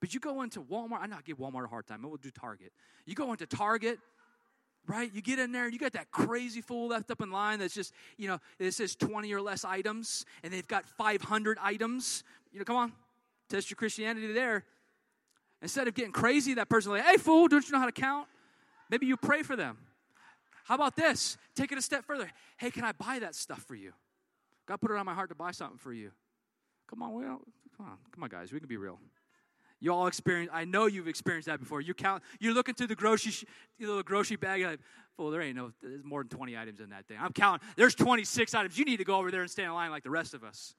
[0.00, 2.04] But you go into Walmart, I know I give Walmart a hard time.
[2.04, 2.72] I will do Target.
[3.06, 3.98] You go into Target,
[4.86, 5.12] right?
[5.12, 7.92] You get in there you got that crazy fool left up in line that's just,
[8.16, 12.24] you know, it says 20 or less items and they've got 500 items.
[12.52, 12.92] You know, come on,
[13.48, 14.64] test your Christianity there.
[15.62, 18.28] Instead of getting crazy, that person like, hey, fool, don't you know how to count?
[18.90, 19.78] Maybe you pray for them.
[20.64, 21.36] How about this?
[21.54, 22.30] Take it a step further.
[22.58, 23.92] Hey, can I buy that stuff for you?
[24.66, 26.10] God put it on my heart to buy something for you.
[26.88, 27.40] Come on, we come
[27.80, 28.52] on, come on, guys.
[28.52, 28.98] We can be real.
[29.80, 30.50] You all experience.
[30.52, 31.80] I know you've experienced that before.
[31.80, 32.22] You count.
[32.40, 33.32] You're looking through the grocery,
[33.78, 34.62] little grocery bag.
[34.62, 34.80] Like,
[35.18, 35.72] well, there ain't no.
[35.82, 37.18] There's more than 20 items in that thing.
[37.20, 37.66] I'm counting.
[37.76, 38.78] There's 26 items.
[38.78, 40.74] You need to go over there and stand in line like the rest of us.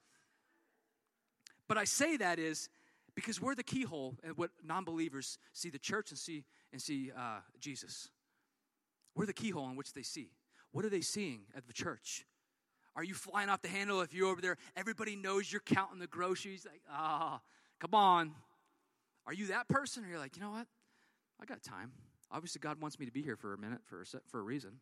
[1.68, 2.68] But I say that is
[3.18, 7.40] because we're the keyhole and what non-believers see the church and see and see uh,
[7.58, 8.10] Jesus.
[9.16, 10.30] We're the keyhole in which they see.
[10.70, 12.24] What are they seeing at the church?
[12.94, 14.56] Are you flying off the handle if you're over there?
[14.76, 16.64] Everybody knows you're counting the groceries.
[16.64, 17.46] Like, ah, oh,
[17.80, 18.34] come on.
[19.26, 20.04] Are you that person?
[20.04, 20.68] Or you're like, you know what?
[21.42, 21.90] I got time.
[22.30, 24.74] Obviously, God wants me to be here for a minute for a, for a reason.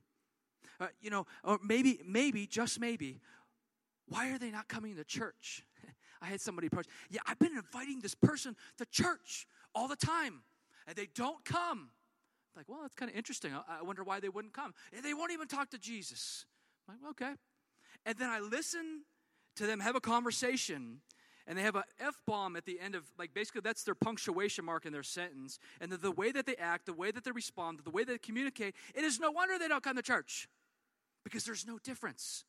[0.79, 3.23] Uh, you know, or maybe, maybe, just maybe,
[4.09, 5.65] why are they not coming to church?
[6.23, 10.43] I had somebody approach, yeah, I've been inviting this person to church all the time,
[10.87, 11.91] and they don't come.
[12.57, 13.53] Like, well, that's kind of interesting.
[13.69, 14.73] I, wonder why they wouldn't come.
[14.95, 16.47] And they won't even talk to Jesus.
[16.89, 17.35] I'm like, okay.
[18.07, 19.03] And then I listen
[19.57, 21.01] to them have a conversation,
[21.47, 24.65] and they have a F bomb at the end of, like, basically that's their punctuation
[24.65, 25.59] mark in their sentence.
[25.81, 28.17] And the, the way that they act, the way that they respond, the way they
[28.17, 30.49] communicate, it is no wonder they don't come to church
[31.25, 32.45] because there's no difference.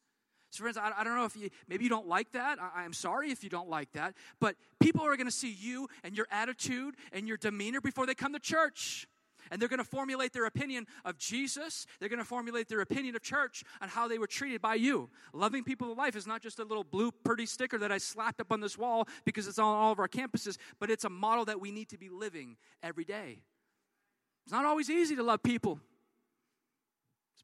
[0.58, 2.58] So, friends, I, I don't know if you, maybe you don't like that.
[2.60, 4.16] I, I'm sorry if you don't like that.
[4.40, 8.16] But people are going to see you and your attitude and your demeanor before they
[8.16, 9.08] come to church
[9.52, 11.86] and they're going to formulate their opinion of Jesus.
[12.00, 15.12] They're going to formulate their opinion of church on how they were treated by you.
[15.32, 18.42] Loving people to life is not just a little blue, pretty sticker that I slapped
[18.42, 21.46] up on this wall because it's on all of our campuses, but it's a model
[21.46, 23.44] that we need to be living every day.
[24.46, 25.80] It's not always easy to love people,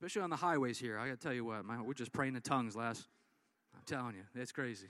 [0.04, 1.00] especially on the highways here.
[1.00, 3.08] I got to tell you what, we're just praying in tongues last.
[3.74, 4.90] I'm telling you, it's crazy.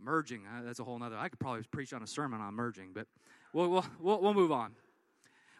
[0.00, 1.18] Merging, uh, that's a whole nother.
[1.18, 3.06] I could probably preach on a sermon on merging, but
[3.52, 4.72] we'll, we'll, we'll, we'll move on.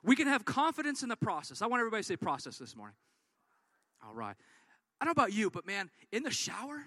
[0.03, 1.61] We can have confidence in the process.
[1.61, 2.97] I want everybody to say process this morning.
[4.03, 4.35] All right.
[4.99, 6.87] I don't know about you, but man, in the shower,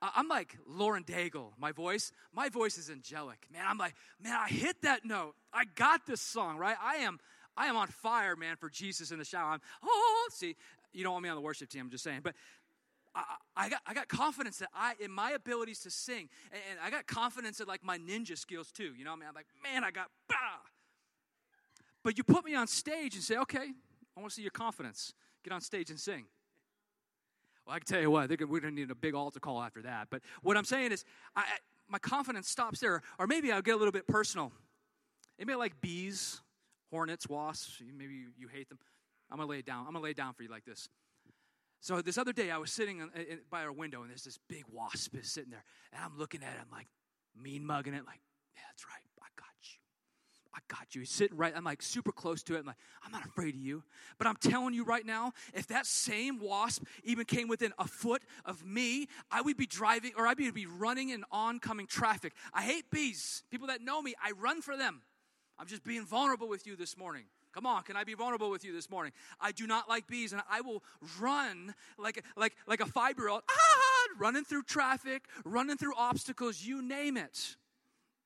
[0.00, 2.10] I'm like Lauren Daigle, my voice.
[2.32, 3.46] My voice is angelic.
[3.52, 5.34] Man, I'm like, man, I hit that note.
[5.52, 6.76] I got this song, right?
[6.82, 7.18] I am
[7.56, 9.52] I am on fire, man, for Jesus in the shower.
[9.52, 10.56] I'm, oh, see,
[10.92, 12.20] you don't want me on the worship team, I'm just saying.
[12.22, 12.34] But
[13.14, 13.24] I,
[13.56, 16.90] I, got, I got confidence that I, in my abilities to sing, and, and I
[16.90, 18.92] got confidence in like my ninja skills too.
[18.96, 19.28] You know what I mean?
[19.28, 20.36] I'm like, man, I got, bah,
[22.02, 23.58] but you put me on stage and say, okay,
[24.16, 25.12] I want to see your confidence.
[25.44, 26.24] Get on stage and sing.
[27.66, 29.82] Well, I can tell you what, we're going to need a big altar call after
[29.82, 30.08] that.
[30.10, 31.04] But what I'm saying is,
[31.36, 31.44] I,
[31.88, 33.02] my confidence stops there.
[33.18, 34.52] Or maybe I'll get a little bit personal.
[35.38, 36.40] Anybody like bees,
[36.90, 37.82] hornets, wasps?
[37.96, 38.78] Maybe you, hate them.
[39.30, 39.86] I'm going to lay it down.
[39.86, 40.88] I'm going to lay it down for you like this.
[41.80, 43.02] So this other day, I was sitting
[43.50, 46.50] by our window, and there's this big wasp is sitting there, and I'm looking at
[46.50, 46.58] it.
[46.60, 46.88] I'm like
[47.40, 48.20] mean mugging it, like,
[48.54, 49.00] yeah, that's right.
[49.22, 49.78] I got you.
[50.52, 51.00] I got you.
[51.00, 52.58] He's sitting right, I'm like super close to it.
[52.58, 53.82] I'm like, I'm not afraid of you.
[54.18, 58.22] But I'm telling you right now, if that same wasp even came within a foot
[58.44, 62.32] of me, I would be driving or I'd be running in oncoming traffic.
[62.52, 63.44] I hate bees.
[63.50, 65.02] People that know me, I run for them.
[65.60, 67.24] I'm just being vulnerable with you this morning.
[67.52, 69.12] Come on, can I be vulnerable with you this morning?
[69.40, 70.82] I do not like bees, and I will
[71.20, 76.62] run like like like a five year old, ah, running through traffic, running through obstacles,
[76.62, 77.56] you name it.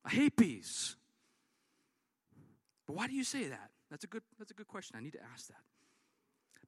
[0.05, 0.97] I hate bees.
[2.87, 3.71] But why do you say that?
[3.91, 4.97] That's a good, that's a good question.
[4.97, 5.63] I need to ask that.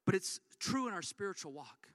[0.05, 1.89] But it's true in our spiritual walk.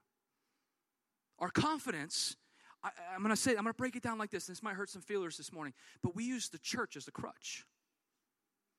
[1.38, 2.36] Our confidence,
[2.84, 4.46] I, I'm going to say, I'm going to break it down like this.
[4.46, 7.64] This might hurt some feelers this morning, but we use the church as a crutch.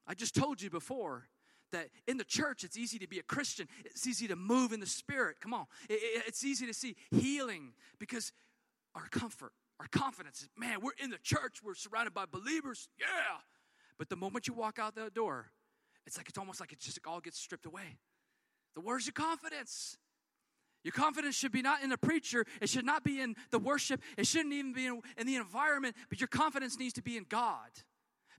[0.07, 1.27] I just told you before
[1.71, 3.67] that in the church it's easy to be a Christian.
[3.85, 5.41] It's easy to move in the spirit.
[5.41, 5.65] Come on.
[5.89, 8.31] It, it, it's easy to see healing because
[8.95, 11.61] our comfort, our confidence is, man, we're in the church.
[11.63, 12.89] We're surrounded by believers.
[12.99, 13.07] Yeah.
[13.97, 15.51] But the moment you walk out that door,
[16.05, 17.97] it's like it's almost like it just all gets stripped away.
[18.75, 19.97] The where's your confidence?
[20.83, 22.45] Your confidence should be not in the preacher.
[22.61, 24.01] It should not be in the worship.
[24.17, 27.69] It shouldn't even be in the environment, but your confidence needs to be in God.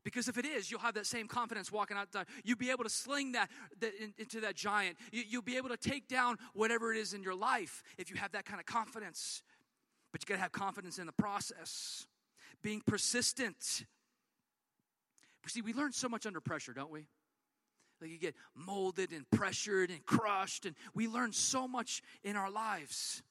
[0.04, 2.08] Because if it is, you'll have that same confidence walking out.
[2.44, 4.98] You'll be able to sling that, that in, into that giant.
[5.10, 8.16] You, will be able to take down whatever it is in your life if you
[8.16, 9.42] have that kind of confidence.
[10.12, 12.06] But you got to have confidence in the process.
[12.62, 13.86] Being persistent.
[15.46, 17.06] See, we learn so much under pressure, don't we?
[18.00, 22.50] Like you get molded and pressured and crushed, and we learn so much in our
[22.50, 23.22] lives.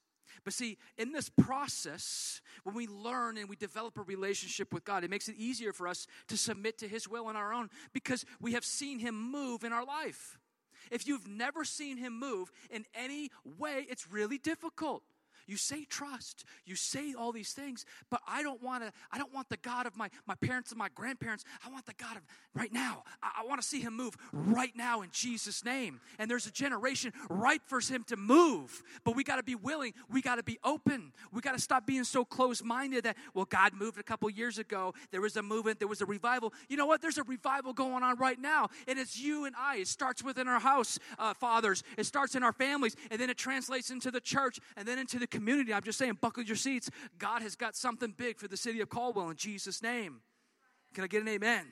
[0.44, 5.04] But see, in this process, when we learn and we develop a relationship with God,
[5.04, 8.26] it makes it easier for us to submit to His will on our own because
[8.40, 10.38] we have seen Him move in our life.
[10.92, 15.04] If you've never seen Him move in any way, it's really difficult.
[15.46, 16.46] You say trust.
[16.66, 19.86] You say all these things, but I don't want to, I don't want the God
[19.86, 21.44] of my, my parents and my grandparents.
[21.66, 23.04] I want the God of right now.
[23.22, 26.00] I, I want to see him move right now in Jesus' name.
[26.20, 28.84] And there's a generation right for him to move.
[29.04, 29.94] But we got to be willing.
[30.10, 31.12] We got to be open.
[31.32, 34.58] We got to stop being so close minded that, well, God moved a couple years
[34.58, 34.94] ago.
[35.12, 36.54] There was a movement, there was a revival.
[36.70, 37.02] You know what?
[37.02, 38.70] There's a revival going on right now.
[38.88, 39.78] And it's you and I.
[39.78, 41.84] It starts within our house, uh, fathers.
[41.98, 42.96] It starts in our families.
[43.12, 45.74] And then it translates into the church and then into the community.
[45.74, 46.90] I'm just saying, buckle your seats.
[47.18, 50.22] God has got something big for the city of Caldwell in Jesus' name.
[50.94, 51.66] Can I get an amen?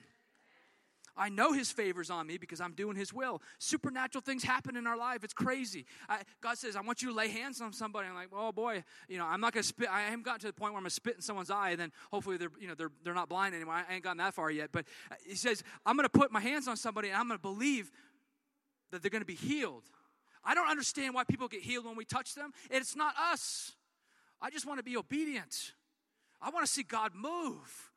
[1.14, 3.42] I know His favor's on me because I'm doing His will.
[3.58, 5.24] Supernatural things happen in our life.
[5.24, 5.84] It's crazy.
[6.08, 8.08] I, God says, I want you to lay hands on somebody.
[8.08, 9.88] I'm like, oh boy, you know, I'm not going to spit.
[9.90, 11.80] I haven't gotten to the point where I'm going to spit in someone's eye, and
[11.80, 13.74] then hopefully they're, you know, they're, they're not blind anymore.
[13.74, 14.70] I ain't gotten that far yet.
[14.72, 14.86] But
[15.26, 17.90] He says, I'm going to put my hands on somebody, and I'm going to believe
[18.90, 19.84] that they're going to be healed.
[20.44, 22.52] I don't understand why people get healed when we touch them.
[22.70, 23.72] It's not us.
[24.40, 25.72] I just want to be obedient.
[26.40, 27.90] I want to see God move.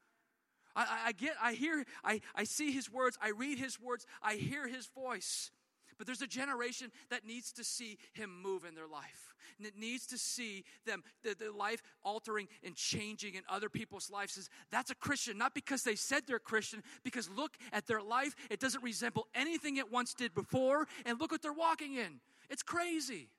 [0.76, 4.36] I, I, get, I hear, I, I see his words, I read his words, I
[4.36, 5.52] hear his voice.
[5.98, 9.34] But there's a generation that needs to see him move in their life.
[9.58, 14.12] And it needs to see them, the, the life altering and changing in other people's
[14.12, 14.50] lives.
[14.72, 18.36] That's a Christian, not because they said they're Christian, because look at their life.
[18.50, 20.86] It doesn't resemble anything it once did before.
[21.06, 22.20] And look what they're walking in.
[22.50, 23.30] It's crazy.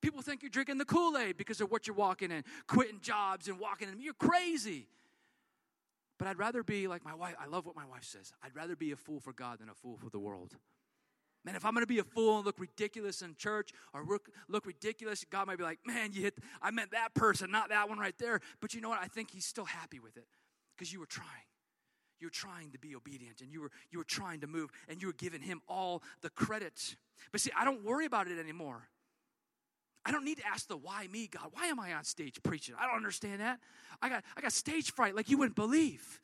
[0.00, 3.48] People think you're drinking the Kool Aid because of what you're walking in, quitting jobs
[3.48, 4.00] and walking in.
[4.00, 4.86] You're crazy.
[6.18, 7.34] But I'd rather be like my wife.
[7.40, 8.32] I love what my wife says.
[8.42, 10.56] I'd rather be a fool for God than a fool for the world.
[11.44, 14.28] Man, if I'm going to be a fool and look ridiculous in church or look,
[14.48, 17.88] look ridiculous, God might be like, man, you hit, I meant that person, not that
[17.88, 18.40] one right there.
[18.60, 19.00] But you know what?
[19.00, 20.26] I think He's still happy with it
[20.76, 21.47] because you were trying.
[22.20, 25.00] You were trying to be obedient and you were, you were trying to move and
[25.00, 26.96] you were giving Him all the credit.
[27.32, 28.88] But see, I don't worry about it anymore.
[30.04, 31.50] I don't need to ask the why me, God.
[31.52, 32.74] Why am I on stage preaching?
[32.80, 33.60] I don't understand that.
[34.00, 36.20] I got, I got stage fright like you wouldn't believe.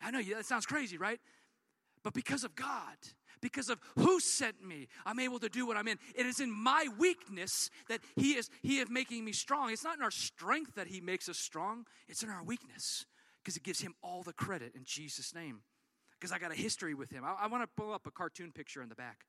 [0.00, 1.20] I know you, that sounds crazy, right?
[2.02, 2.96] But because of God,
[3.40, 5.98] because of who sent me, I'm able to do what I'm in.
[6.14, 9.70] It is in my weakness that He is He is making me strong.
[9.70, 13.04] It's not in our strength that He makes us strong, it's in our weakness.
[13.48, 15.60] Because it gives him all the credit in Jesus' name.
[16.20, 17.24] Because I got a history with him.
[17.24, 19.24] I, I want to pull up a cartoon picture in the back.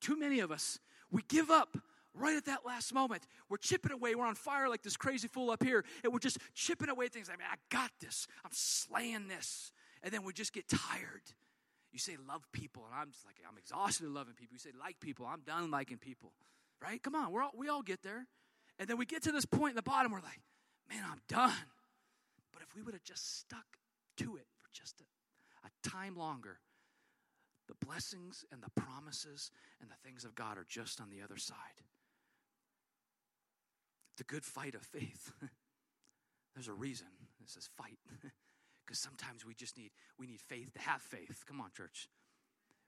[0.00, 0.78] Too many of us,
[1.10, 1.76] we give up
[2.14, 3.24] right at that last moment.
[3.48, 4.14] We're chipping away.
[4.14, 5.84] We're on fire like this crazy fool up here.
[6.04, 7.28] And we're just chipping away things.
[7.28, 8.28] I mean, I got this.
[8.44, 9.72] I'm slaying this.
[10.04, 11.22] And then we just get tired.
[11.92, 14.52] You say love people, and I'm just like, I'm exhausted of loving people.
[14.52, 16.30] You say like people, I'm done liking people.
[16.80, 17.02] Right?
[17.02, 18.28] Come on, we're all, we all get there.
[18.78, 20.40] And then we get to this point in the bottom, we're like,
[20.88, 21.50] man, I'm done.
[22.52, 23.78] But if we would have just stuck
[24.18, 26.58] to it for just a, a time longer,
[27.68, 31.36] the blessings and the promises and the things of God are just on the other
[31.36, 31.84] side
[34.20, 35.32] the good fight of faith.
[36.54, 37.06] There's a reason
[37.42, 37.98] it says fight.
[38.86, 41.44] Because sometimes we just need we need faith to have faith.
[41.46, 42.08] Come on, church.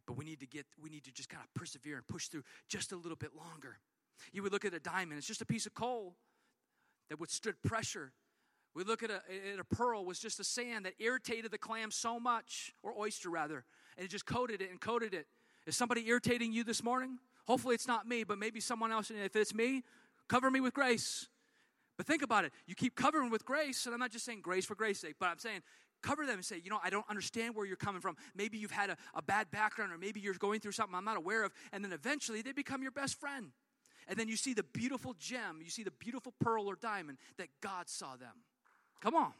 [0.04, 2.42] But we need to get we need to just kind of persevere and push through
[2.68, 3.78] just a little bit longer.
[4.32, 6.16] You would look at a diamond, it's just a piece of coal
[7.08, 8.12] that would withstood pressure.
[8.74, 11.90] We look at a, at a pearl was just a sand that irritated the clam
[11.90, 13.64] so much, or oyster rather,
[13.96, 15.26] and it just coated it and coated it.
[15.66, 17.18] Is somebody irritating you this morning?
[17.46, 19.10] Hopefully it's not me, but maybe someone else.
[19.10, 19.82] And if it's me,
[20.32, 21.28] Cover me with grace.
[21.98, 22.52] But think about it.
[22.66, 25.26] You keep covering with grace, and I'm not just saying grace for grace sake, but
[25.26, 25.60] I'm saying
[26.02, 28.16] cover them and say, you know, I don't understand where you're coming from.
[28.34, 31.18] Maybe you've had a, a bad background, or maybe you're going through something I'm not
[31.18, 31.52] aware of.
[31.70, 33.52] And then eventually they become your best friend.
[34.08, 37.48] And then you see the beautiful gem, you see the beautiful pearl or diamond that
[37.60, 38.32] God saw them.
[39.02, 39.32] Come on.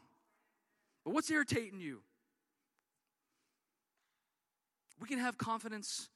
[1.04, 2.00] But what's irritating you?
[5.00, 6.08] We can have confidence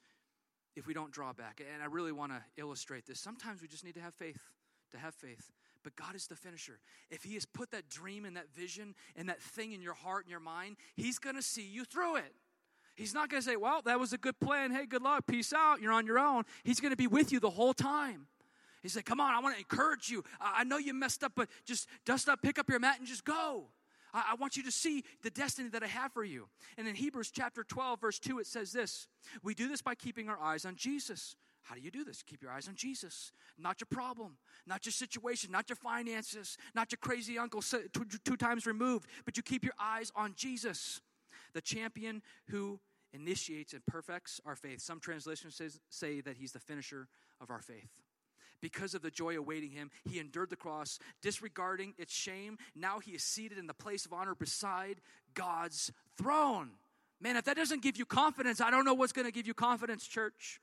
[0.76, 1.60] if we don't draw back.
[1.60, 3.18] And I really want to illustrate this.
[3.20, 4.40] Sometimes we just need to have faith
[4.92, 5.50] to have faith.
[5.82, 6.80] But God is the finisher.
[7.10, 10.24] If He has put that dream and that vision and that thing in your heart
[10.24, 12.34] and your mind, He's going to see you through it.
[12.96, 14.72] He's not going to say, Well, that was a good plan.
[14.72, 15.26] Hey, good luck.
[15.26, 15.80] Peace out.
[15.80, 16.44] You're on your own.
[16.64, 18.26] He's going to be with you the whole time.
[18.86, 20.22] He said, Come on, I want to encourage you.
[20.40, 23.24] I know you messed up, but just dust up, pick up your mat, and just
[23.24, 23.64] go.
[24.14, 26.46] I, want you to see the destiny that I have for you.
[26.78, 29.08] And in Hebrews chapter 12, verse 2, it says this
[29.42, 31.34] We do this by keeping our eyes on Jesus.
[31.64, 32.22] How do you do this?
[32.22, 34.36] Keep your eyes on Jesus, not your problem,
[34.68, 39.36] not your situation, not your finances, not your crazy uncle two, two times removed, but
[39.36, 41.00] you keep your eyes on Jesus,
[41.54, 42.78] the champion who
[43.12, 44.80] initiates and perfects our faith.
[44.80, 45.60] Some translations
[45.90, 47.08] say that he's the finisher
[47.40, 47.90] of our faith.
[48.60, 52.58] Because of the joy awaiting him, he endured the cross, disregarding its shame.
[52.74, 55.00] Now he is seated in the place of honor beside
[55.34, 56.70] God's throne.
[57.20, 59.54] Man, if that doesn't give you confidence, I don't know what's going to give you
[59.54, 60.60] confidence, church.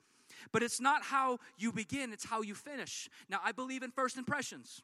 [0.52, 3.10] But it's not how you begin, it's how you finish.
[3.30, 4.82] Now, I believe in first impressions.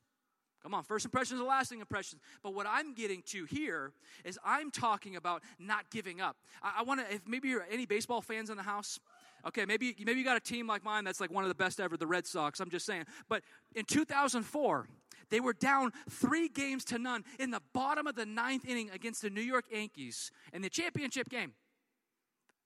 [0.62, 2.22] Come on, first impressions are lasting impressions.
[2.43, 3.93] But what I'm getting to here
[4.26, 6.36] is I'm talking about not giving up.
[6.62, 8.99] I, I want to, if maybe you're any baseball fans in the house,
[9.48, 11.80] okay, maybe maybe you got a team like mine that's like one of the best
[11.80, 12.60] ever, the Red Sox.
[12.60, 13.06] I'm just saying.
[13.28, 13.44] But
[13.76, 14.88] in 2004,
[15.30, 19.22] they were down three games to none in the bottom of the ninth inning against
[19.22, 21.54] the New York Yankees in the championship game.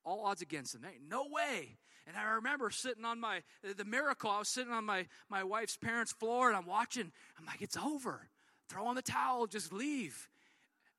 [0.05, 0.89] All odds against them.
[1.07, 1.77] No way.
[2.05, 3.43] And I remember sitting on my,
[3.77, 7.11] the miracle, I was sitting on my, my wife's parents' floor and I'm watching.
[7.39, 8.27] I'm like, it's over.
[8.67, 10.27] Throw on the towel, just leave.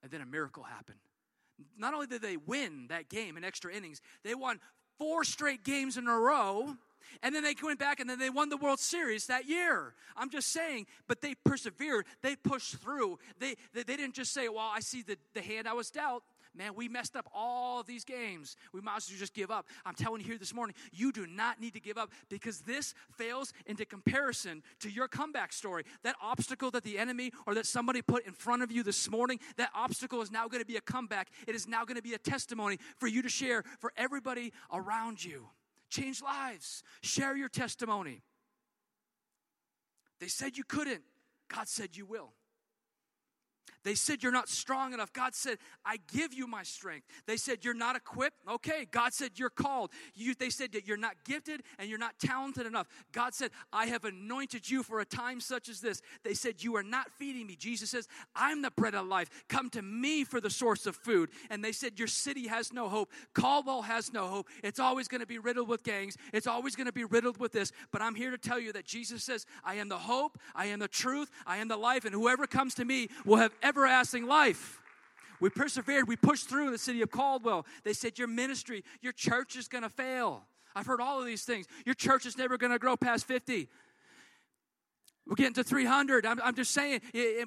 [0.03, 0.99] And then a miracle happened.
[1.77, 4.61] Not only did they win that game in extra innings, they won
[4.99, 6.77] four straight games in a row.
[7.23, 9.95] And then they went back and then they won the World Series that year.
[10.17, 12.07] I'm just saying, but they persevered.
[12.23, 13.19] They pushed through.
[13.39, 16.23] They, they, they didn't just say, well, I see the, the hand I was dealt
[16.55, 18.57] man, we messed up all these games.
[18.73, 19.67] We might as well just give up.
[19.85, 22.95] I'm telling you here this morning, you do not need to give up because this
[23.17, 25.85] fails into comparison to your comeback story.
[26.03, 29.41] That obstacle that the enemy or that somebody put in front of you this morning,
[29.57, 31.29] that obstacle is now going to be a comeback.
[31.47, 35.25] It is now going to be a testimony for you to share for everybody around
[35.25, 35.49] you.
[35.91, 38.23] Change lives, share your testimony.
[40.21, 41.03] They said you couldn't,
[41.49, 42.33] God said you will.
[43.85, 45.13] They said you're not strong enough.
[45.13, 47.07] God said, I give you my strength.
[47.27, 48.37] They said you're not equipped.
[48.49, 49.91] Okay, God said you're called.
[50.15, 52.87] You, they said that you're not gifted and you're not talented enough.
[53.13, 56.01] God said, I have anointed you for a time such as this.
[56.25, 57.57] They said, You are not feeding me.
[57.57, 59.29] Jesus says, I'm the bread of life.
[59.49, 61.29] Come to me for the source of food.
[61.51, 63.11] And they said, Your city has no hope.
[63.35, 64.49] Caldwell has no hope.
[64.63, 66.17] It's always going to be riddled with gangs.
[66.33, 67.71] It's always going to be riddled with this.
[67.93, 70.79] But I'm here to tell you that Jesus says, I am the hope, I am
[70.79, 74.27] the truth, I am the life, and whoever comes to me will have every everlasting
[74.27, 74.81] life.
[75.41, 77.67] We persevered, we pushed through in the city of Caldwell.
[77.83, 80.45] They said, Your ministry, your church is going to fail.
[80.77, 81.67] I've heard all of these things.
[81.85, 83.69] Your church is never going to grow past 50.
[85.27, 86.27] We're getting to 300.
[86.27, 87.01] I'm, I'm just saying,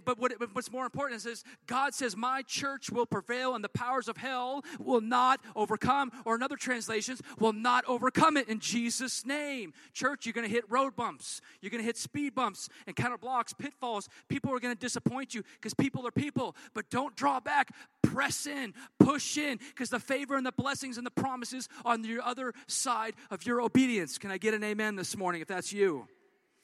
[0.04, 4.08] but what, what's more important is God says, My church will prevail and the powers
[4.08, 9.26] of hell will not overcome, or in other translations, will not overcome it in Jesus'
[9.28, 9.74] name.
[9.94, 13.54] Church, you're going to hit road bumps, you're going to hit speed bumps, encounter blocks,
[13.54, 14.10] pitfalls.
[14.28, 17.72] People are going to disappoint you because people are people, but don't draw back.
[18.02, 22.20] Press in, push in, because the favor and the blessings and the promises on the
[22.26, 24.18] other side of your obedience.
[24.18, 26.08] Can I get an amen this morning if that's you?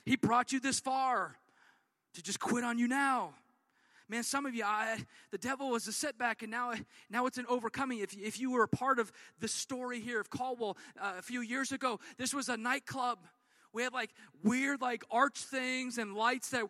[0.05, 1.37] He brought you this far
[2.13, 3.33] to just quit on you now.
[4.09, 4.97] Man, some of you, I,
[5.31, 6.73] the devil was a setback, and now,
[7.09, 7.99] now it's an overcoming.
[7.99, 11.41] If, if you were a part of the story here of Caldwell uh, a few
[11.41, 13.19] years ago, this was a nightclub.
[13.71, 14.11] We had like
[14.43, 16.65] weird, like arch things and lights that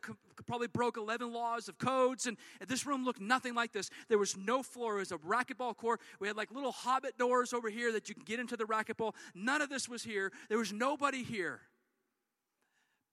[0.45, 2.27] probably broke 11 laws of codes.
[2.27, 3.89] And this room looked nothing like this.
[4.07, 4.95] There was no floor.
[4.95, 5.99] It was a racquetball court.
[6.21, 9.15] We had like little hobbit doors over here that you can get into the racquetball.
[9.35, 10.31] None of this was here.
[10.47, 11.59] There was nobody here.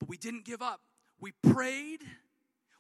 [0.01, 0.81] But we didn't give up.
[1.21, 2.01] We prayed,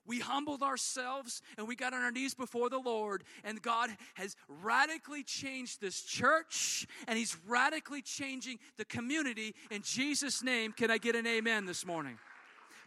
[0.06, 3.22] we humbled ourselves, and we got on our knees before the Lord.
[3.44, 9.54] And God has radically changed this church, and He's radically changing the community.
[9.70, 12.18] In Jesus' name, can I get an amen this morning?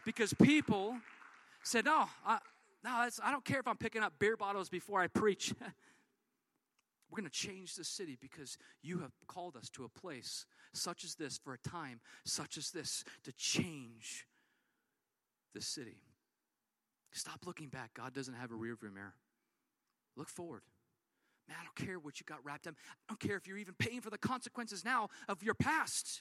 [0.04, 0.98] Because people
[1.62, 2.38] said, No, I,
[2.84, 5.54] no, I don't care if I'm picking up beer bottles before I preach.
[7.14, 11.04] We're going to change the city because you have called us to a place such
[11.04, 14.26] as this for a time such as this to change
[15.54, 15.98] the city.
[17.12, 17.92] Stop looking back.
[17.94, 19.14] God doesn't have a rearview mirror.
[20.16, 20.62] Look forward.
[21.46, 22.74] Man, I don't care what you got wrapped up.
[22.90, 26.20] I don't care if you're even paying for the consequences now of your past.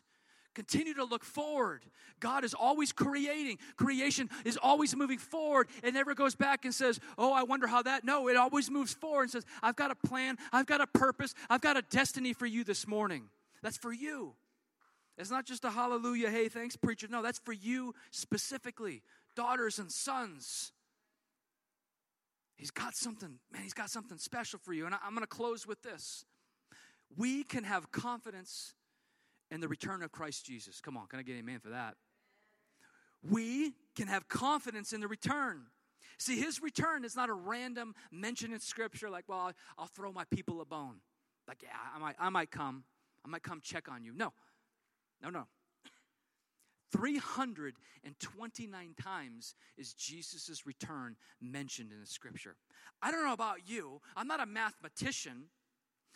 [0.54, 1.84] Continue to look forward.
[2.20, 3.58] God is always creating.
[3.76, 5.68] Creation is always moving forward.
[5.84, 8.04] It never goes back and says, Oh, I wonder how that.
[8.04, 11.34] No, it always moves forward and says, I've got a plan, I've got a purpose,
[11.50, 13.30] I've got a destiny for you this morning.
[13.62, 14.36] That's for you.
[15.18, 17.08] It's not just a hallelujah, hey, thanks, preacher.
[17.10, 19.02] No, that's for you specifically,
[19.36, 20.72] daughters and sons.
[22.56, 24.86] He's got something, man, he's got something special for you.
[24.86, 26.26] And I'm going to close with this.
[27.16, 28.74] We can have confidence
[29.54, 30.82] and the return of Christ Jesus.
[30.82, 31.94] Come on, can I get amen for that?
[33.22, 35.68] We can have confidence in the return.
[36.18, 40.24] See, his return is not a random mention in scripture like, well, I'll throw my
[40.26, 40.96] people a bone.
[41.48, 42.84] Like, yeah, I might, I might come.
[43.24, 44.14] I might come check on you.
[44.16, 44.34] No,
[45.22, 45.44] no, no.
[46.92, 52.56] 329 times is Jesus' return mentioned in the scripture.
[53.04, 55.50] I don't know about you, I'm not a mathematician,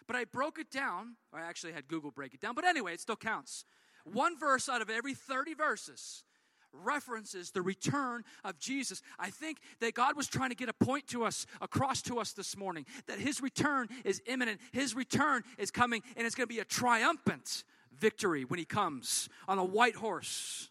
[0.05, 3.01] but I broke it down, I actually had Google break it down, but anyway, it
[3.01, 3.65] still counts.
[4.05, 6.23] One verse out of every 30 verses
[6.71, 9.01] references the return of Jesus.
[9.19, 12.33] I think that God was trying to get a point to us, across to us
[12.33, 14.59] this morning, that his return is imminent.
[14.71, 17.63] His return is coming, and it's going to be a triumphant
[17.97, 20.69] victory when he comes on a white horse.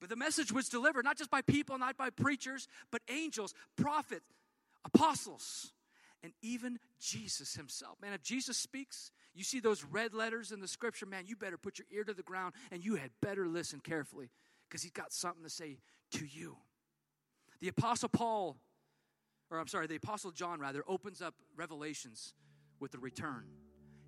[0.00, 4.24] But the message was delivered not just by people, not by preachers, but angels, prophets,
[4.84, 5.72] apostles,
[6.22, 7.96] and even Jesus himself.
[8.00, 11.58] Man, if Jesus speaks, you see those red letters in the scripture, man, you better
[11.58, 14.30] put your ear to the ground and you had better listen carefully
[14.68, 15.78] because he's got something to say
[16.12, 16.56] to you.
[17.60, 18.56] The Apostle Paul,
[19.50, 22.34] or I'm sorry, the Apostle John rather, opens up Revelations
[22.80, 23.44] with the return.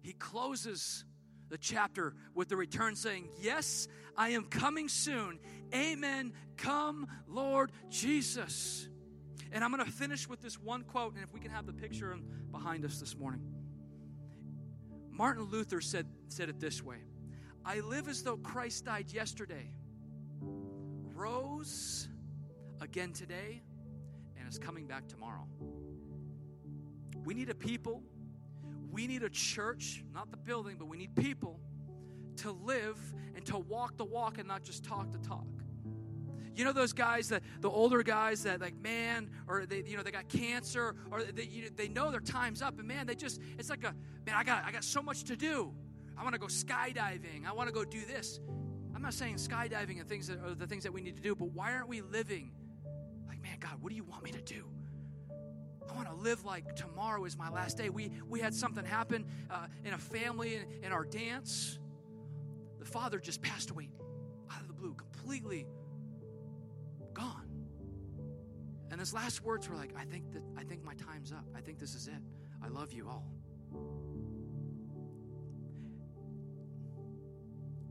[0.02, 1.04] He closes
[1.48, 5.40] the chapter with the return saying, Yes, I am coming soon.
[5.74, 6.32] Amen.
[6.56, 8.89] Come, Lord Jesus.
[9.52, 11.72] And I'm going to finish with this one quote, and if we can have the
[11.72, 12.16] picture
[12.52, 13.42] behind us this morning.
[15.10, 16.98] Martin Luther said, said it this way
[17.64, 19.70] I live as though Christ died yesterday,
[20.40, 22.08] rose
[22.80, 23.62] again today,
[24.38, 25.46] and is coming back tomorrow.
[27.24, 28.02] We need a people,
[28.90, 31.60] we need a church, not the building, but we need people
[32.36, 32.98] to live
[33.34, 35.46] and to walk the walk and not just talk the talk.
[36.54, 40.02] You know those guys that the older guys that like man or they you know
[40.02, 43.14] they got cancer or they you know, they know their time's up and man they
[43.14, 43.94] just it's like a
[44.26, 45.72] man I got I got so much to do.
[46.18, 47.46] I want to go skydiving.
[47.46, 48.40] I want to go do this.
[48.94, 51.34] I'm not saying skydiving and things that are the things that we need to do,
[51.34, 52.52] but why aren't we living
[53.28, 54.64] like man God, what do you want me to do?
[55.88, 57.90] I want to live like tomorrow is my last day.
[57.90, 61.78] We we had something happen uh, in a family in, in our dance.
[62.78, 63.90] The father just passed away
[64.52, 65.66] out of the blue, completely
[67.20, 67.46] gone.
[68.90, 71.44] And his last words were like, I think that I think my time's up.
[71.56, 72.22] I think this is it.
[72.62, 73.26] I love you all.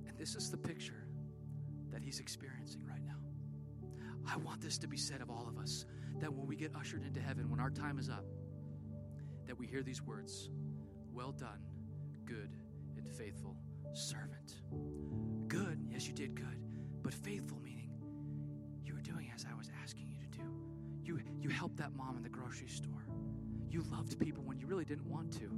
[0.07, 1.07] And this is the picture
[1.91, 3.13] that he's experiencing right now.
[4.31, 5.85] I want this to be said of all of us
[6.19, 8.25] that when we get ushered into heaven, when our time is up,
[9.47, 10.49] that we hear these words
[11.13, 11.61] Well done,
[12.25, 12.55] good
[12.97, 13.55] and faithful
[13.93, 14.61] servant.
[15.47, 16.61] Good, yes, you did good,
[17.01, 17.78] but faithful doing
[19.39, 20.43] as I was asking you to do.
[21.03, 23.05] You, you helped that mom in the grocery store.
[23.69, 25.49] You loved people when you really didn't want to.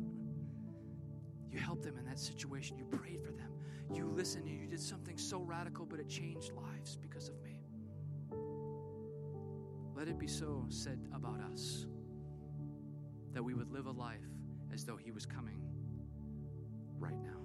[1.52, 2.78] You helped them in that situation.
[2.78, 3.52] You prayed for them.
[3.92, 7.60] You listened and you did something so radical, but it changed lives because of me.
[9.96, 11.88] Let it be so said about us
[13.34, 14.20] that we would live a life
[14.72, 15.60] as though He was coming
[17.00, 17.41] right now.